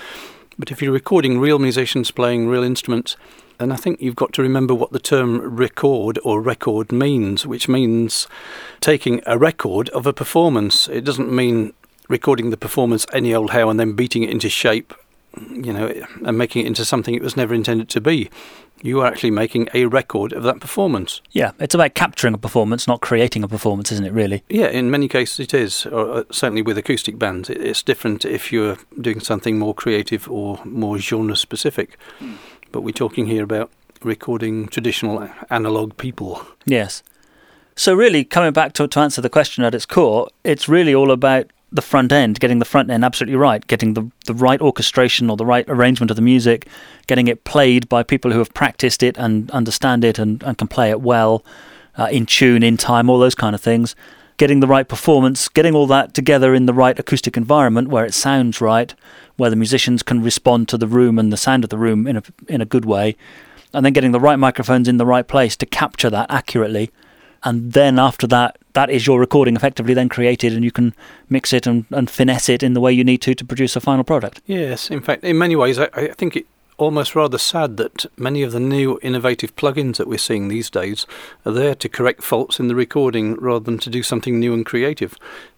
But 0.57 0.71
if 0.71 0.81
you're 0.81 0.93
recording 0.93 1.39
real 1.39 1.59
musicians 1.59 2.11
playing 2.11 2.47
real 2.47 2.63
instruments, 2.63 3.17
then 3.57 3.71
I 3.71 3.75
think 3.75 4.01
you've 4.01 4.15
got 4.15 4.33
to 4.33 4.41
remember 4.41 4.73
what 4.73 4.91
the 4.91 4.99
term 4.99 5.39
record 5.39 6.19
or 6.23 6.41
record 6.41 6.91
means, 6.91 7.45
which 7.45 7.67
means 7.67 8.27
taking 8.81 9.21
a 9.25 9.37
record 9.37 9.89
of 9.89 10.05
a 10.05 10.13
performance. 10.13 10.87
It 10.87 11.03
doesn't 11.03 11.31
mean 11.31 11.73
recording 12.09 12.49
the 12.49 12.57
performance 12.57 13.05
any 13.13 13.33
old 13.33 13.51
how 13.51 13.69
and 13.69 13.79
then 13.79 13.93
beating 13.93 14.23
it 14.23 14.29
into 14.29 14.49
shape, 14.49 14.93
you 15.39 15.73
know, 15.73 15.93
and 16.25 16.37
making 16.37 16.63
it 16.63 16.67
into 16.67 16.85
something 16.85 17.15
it 17.15 17.21
was 17.21 17.37
never 17.37 17.53
intended 17.53 17.89
to 17.89 18.01
be. 18.01 18.29
You 18.81 18.99
are 18.99 19.07
actually 19.07 19.31
making 19.31 19.69
a 19.73 19.85
record 19.85 20.33
of 20.33 20.43
that 20.43 20.59
performance. 20.59 21.21
Yeah, 21.31 21.51
it's 21.57 21.73
about 21.73 21.93
capturing 21.93 22.33
a 22.33 22.37
performance, 22.37 22.85
not 22.85 22.99
creating 22.99 23.41
a 23.41 23.47
performance, 23.47 23.93
isn't 23.93 24.05
it, 24.05 24.11
really? 24.11 24.43
Yeah, 24.49 24.67
in 24.67 24.91
many 24.91 25.07
cases 25.07 25.39
it 25.39 25.53
is, 25.53 25.85
or 25.85 26.11
uh, 26.11 26.23
certainly 26.31 26.61
with 26.61 26.77
acoustic 26.77 27.17
bands. 27.17 27.49
It's 27.49 27.81
different 27.81 28.25
if 28.25 28.51
you're 28.51 28.77
doing 28.99 29.21
something 29.21 29.57
more 29.57 29.73
creative 29.73 30.29
or 30.29 30.59
more 30.65 30.97
genre 30.97 31.37
specific. 31.37 31.97
But 32.73 32.81
we're 32.81 32.91
talking 32.91 33.27
here 33.27 33.43
about 33.43 33.71
recording 34.03 34.67
traditional 34.67 35.29
analog 35.49 35.95
people. 35.95 36.45
Yes. 36.65 37.03
So 37.75 37.93
really, 37.93 38.25
coming 38.25 38.51
back 38.51 38.73
to 38.73 38.87
to 38.87 38.99
answer 38.99 39.21
the 39.21 39.29
question 39.29 39.63
at 39.63 39.75
its 39.75 39.85
core, 39.85 40.27
it's 40.43 40.67
really 40.67 40.93
all 40.93 41.11
about 41.11 41.51
the 41.71 41.83
front 41.83 42.11
end, 42.11 42.39
getting 42.39 42.59
the 42.59 42.65
front 42.65 42.89
end 42.89 43.05
absolutely 43.05 43.35
right, 43.35 43.65
getting 43.67 43.93
the 43.93 44.09
the 44.25 44.33
right 44.33 44.59
orchestration 44.59 45.29
or 45.29 45.37
the 45.37 45.45
right 45.45 45.65
arrangement 45.69 46.09
of 46.09 46.15
the 46.15 46.21
music, 46.21 46.67
getting 47.07 47.27
it 47.27 47.43
played 47.43 47.87
by 47.89 48.01
people 48.01 48.31
who 48.31 48.39
have 48.39 48.53
practiced 48.55 49.03
it 49.03 49.17
and 49.17 49.51
understand 49.51 50.03
it 50.03 50.17
and, 50.19 50.41
and 50.43 50.57
can 50.57 50.67
play 50.67 50.89
it 50.89 51.01
well, 51.01 51.45
uh, 51.97 52.09
in 52.11 52.25
tune, 52.25 52.63
in 52.63 52.75
time, 52.75 53.07
all 53.07 53.19
those 53.19 53.35
kind 53.35 53.53
of 53.53 53.61
things. 53.61 53.95
Getting 54.37 54.61
the 54.61 54.67
right 54.67 54.87
performance, 54.87 55.47
getting 55.47 55.75
all 55.75 55.85
that 55.87 56.15
together 56.15 56.55
in 56.55 56.65
the 56.65 56.73
right 56.73 56.97
acoustic 56.97 57.37
environment 57.37 57.89
where 57.89 58.03
it 58.03 58.15
sounds 58.15 58.59
right, 58.59 58.95
where 59.37 59.49
the 59.49 59.55
musicians 59.55 60.03
can 60.03 60.21
respond 60.21 60.67
to 60.69 60.77
the 60.77 60.87
room 60.87 61.17
and 61.17 61.31
the 61.31 61.37
sound 61.37 61.63
of 61.63 61.69
the 61.69 61.77
room 61.77 62.07
in 62.07 62.17
a 62.17 62.23
in 62.47 62.61
a 62.61 62.65
good 62.65 62.85
way, 62.85 63.15
and 63.73 63.85
then 63.85 63.93
getting 63.93 64.11
the 64.11 64.19
right 64.19 64.37
microphones 64.37 64.87
in 64.87 64.97
the 64.97 65.05
right 65.05 65.27
place 65.27 65.55
to 65.57 65.65
capture 65.65 66.09
that 66.09 66.29
accurately 66.29 66.91
and 67.43 67.73
then 67.73 67.99
after 67.99 68.25
that 68.27 68.57
that 68.73 68.89
is 68.89 69.05
your 69.05 69.19
recording 69.19 69.55
effectively 69.55 69.93
then 69.93 70.09
created 70.09 70.53
and 70.53 70.63
you 70.63 70.71
can 70.71 70.95
mix 71.29 71.53
it 71.53 71.67
and, 71.67 71.85
and 71.91 72.09
finesse 72.09 72.49
it 72.49 72.63
in 72.63 72.73
the 72.73 72.81
way 72.81 72.91
you 72.91 73.03
need 73.03 73.21
to 73.21 73.35
to 73.35 73.45
produce 73.45 73.75
a 73.75 73.79
final 73.79 74.03
product 74.03 74.41
Yes, 74.45 74.89
in 74.89 75.01
fact, 75.01 75.23
in 75.23 75.37
many 75.37 75.55
ways, 75.55 75.79
I, 75.79 75.89
I 75.93 76.07
think 76.09 76.35
it 76.35 76.45
almost 76.77 77.15
rather 77.15 77.37
sad 77.37 77.77
that 77.77 78.05
many 78.17 78.41
of 78.41 78.51
the 78.51 78.59
new 78.59 78.99
innovative 79.01 79.55
plugins 79.55 79.97
that 79.97 80.07
we're 80.07 80.17
seeing 80.17 80.47
these 80.47 80.69
days 80.69 81.05
are 81.45 81.51
there 81.51 81.75
to 81.75 81.87
correct 81.87 82.23
faults 82.23 82.59
in 82.59 82.67
the 82.67 82.75
recording 82.75 83.35
rather 83.35 83.63
than 83.63 83.77
to 83.79 83.89
do 83.89 84.03
something 84.03 84.39
new 84.39 84.53
and 84.53 84.65
creative. 84.65 85.17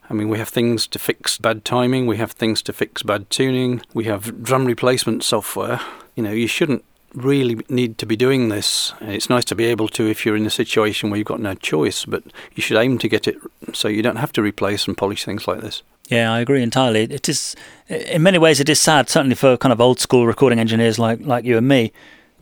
I 0.09 0.13
mean, 0.13 0.29
we 0.29 0.37
have 0.37 0.49
things 0.49 0.87
to 0.87 0.99
fix 0.99 1.37
bad 1.37 1.65
timing, 1.65 2.05
we 2.07 2.17
have 2.17 2.31
things 2.31 2.61
to 2.63 2.73
fix 2.73 3.03
bad 3.03 3.29
tuning, 3.29 3.81
we 3.93 4.05
have 4.05 4.43
drum 4.43 4.65
replacement 4.65 5.23
software. 5.23 5.79
You 6.15 6.23
know, 6.23 6.31
you 6.31 6.47
shouldn't 6.47 6.83
really 7.13 7.57
need 7.69 7.97
to 7.97 8.05
be 8.05 8.15
doing 8.15 8.49
this. 8.49 8.93
It's 9.01 9.29
nice 9.29 9.45
to 9.45 9.55
be 9.55 9.65
able 9.65 9.87
to 9.89 10.07
if 10.09 10.25
you're 10.25 10.35
in 10.35 10.45
a 10.45 10.49
situation 10.51 11.09
where 11.09 11.17
you've 11.17 11.27
got 11.27 11.39
no 11.39 11.55
choice, 11.55 12.05
but 12.05 12.23
you 12.53 12.61
should 12.61 12.77
aim 12.77 12.97
to 12.99 13.07
get 13.07 13.27
it 13.27 13.37
so 13.73 13.87
you 13.87 14.01
don't 14.03 14.17
have 14.17 14.33
to 14.33 14.41
replace 14.41 14.87
and 14.87 14.97
polish 14.97 15.23
things 15.25 15.47
like 15.47 15.61
this. 15.61 15.81
yeah 16.09 16.31
i 16.31 16.39
agree 16.39 16.61
entirely 16.61 17.01
it 17.03 17.27
is 17.27 17.55
in 17.89 18.21
many 18.21 18.37
ways 18.37 18.59
it 18.59 18.69
is 18.69 18.79
sad 18.79 19.09
certainly 19.09 19.35
for 19.35 19.57
kind 19.57 19.73
of 19.73 19.81
old 19.81 19.99
school 19.99 20.27
recording 20.27 20.59
engineers 20.59 20.99
like 20.99 21.19
like 21.21 21.43
you 21.45 21.57
and 21.57 21.67
me 21.67 21.91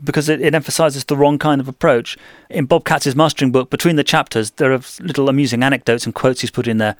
because 0.03 0.27
it, 0.27 0.41
it 0.41 0.53
emphasizes 0.53 1.05
the 1.05 1.15
wrong 1.15 1.39
kind 1.39 1.61
of 1.61 1.67
approach 1.69 2.17
in 2.49 2.65
bob 2.65 2.83
katz's 2.83 3.15
mastering 3.15 3.51
book 3.51 3.69
between 3.69 3.95
the 3.95 4.03
chapters 4.03 4.51
there 4.51 4.73
are 4.73 4.81
little 4.99 5.29
amusing 5.29 5.63
anecdotes 5.63 6.05
and 6.05 6.13
quotes 6.13 6.41
he's 6.41 6.51
put 6.51 6.67
in 6.67 6.77
there 6.77 6.97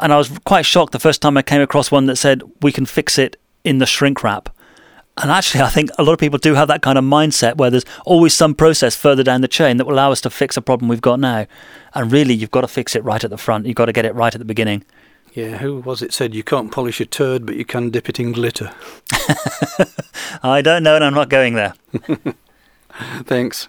and 0.00 0.12
i 0.12 0.16
was 0.16 0.30
quite 0.44 0.66
shocked 0.66 0.92
the 0.92 1.00
first 1.00 1.22
time 1.22 1.36
i 1.36 1.42
came 1.42 1.60
across 1.60 1.90
one 1.90 2.06
that 2.06 2.16
said 2.16 2.42
we 2.60 2.72
can 2.72 2.86
fix 2.86 3.18
it 3.18 3.36
in 3.64 3.78
the 3.78 3.86
shrink 3.86 4.22
wrap 4.22 4.48
and 5.18 5.30
actually, 5.30 5.60
I 5.60 5.68
think 5.68 5.90
a 5.98 6.02
lot 6.02 6.14
of 6.14 6.18
people 6.18 6.38
do 6.38 6.54
have 6.54 6.68
that 6.68 6.80
kind 6.80 6.96
of 6.96 7.04
mindset 7.04 7.58
where 7.58 7.68
there's 7.68 7.84
always 8.06 8.32
some 8.32 8.54
process 8.54 8.96
further 8.96 9.22
down 9.22 9.42
the 9.42 9.48
chain 9.48 9.76
that 9.76 9.84
will 9.84 9.92
allow 9.92 10.10
us 10.10 10.22
to 10.22 10.30
fix 10.30 10.56
a 10.56 10.62
problem 10.62 10.88
we've 10.88 11.02
got 11.02 11.20
now. 11.20 11.46
And 11.94 12.10
really, 12.10 12.32
you've 12.32 12.50
got 12.50 12.62
to 12.62 12.68
fix 12.68 12.96
it 12.96 13.04
right 13.04 13.22
at 13.22 13.28
the 13.28 13.36
front. 13.36 13.66
You've 13.66 13.76
got 13.76 13.86
to 13.86 13.92
get 13.92 14.06
it 14.06 14.14
right 14.14 14.34
at 14.34 14.38
the 14.38 14.46
beginning. 14.46 14.84
Yeah, 15.34 15.58
who 15.58 15.80
was 15.80 16.02
it 16.02 16.12
said 16.14 16.34
you 16.34 16.42
can't 16.42 16.72
polish 16.72 17.00
a 17.00 17.06
turd, 17.06 17.44
but 17.44 17.56
you 17.56 17.64
can 17.64 17.90
dip 17.90 18.08
it 18.08 18.20
in 18.20 18.32
glitter? 18.32 18.72
I 20.42 20.62
don't 20.62 20.82
know, 20.82 20.94
and 20.94 21.04
I'm 21.04 21.14
not 21.14 21.28
going 21.28 21.54
there. 21.54 21.74
Thanks. 23.24 23.68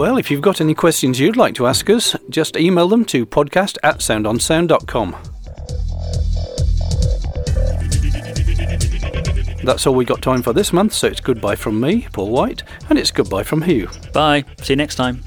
Well, 0.00 0.16
if 0.16 0.30
you've 0.30 0.40
got 0.40 0.62
any 0.62 0.72
questions 0.72 1.20
you'd 1.20 1.36
like 1.36 1.54
to 1.56 1.66
ask 1.66 1.90
us, 1.90 2.16
just 2.30 2.56
email 2.56 2.88
them 2.88 3.04
to 3.04 3.26
podcast 3.26 3.76
at 3.82 3.98
soundonsound.com. 3.98 5.14
That's 9.62 9.86
all 9.86 9.94
we 9.94 10.06
got 10.06 10.22
time 10.22 10.40
for 10.40 10.54
this 10.54 10.72
month, 10.72 10.94
so 10.94 11.06
it's 11.06 11.20
goodbye 11.20 11.56
from 11.56 11.78
me, 11.78 12.08
Paul 12.14 12.30
White, 12.30 12.62
and 12.88 12.98
it's 12.98 13.10
goodbye 13.10 13.42
from 13.42 13.60
Hugh. 13.60 13.90
Bye. 14.14 14.46
See 14.62 14.72
you 14.72 14.76
next 14.78 14.94
time. 14.94 15.22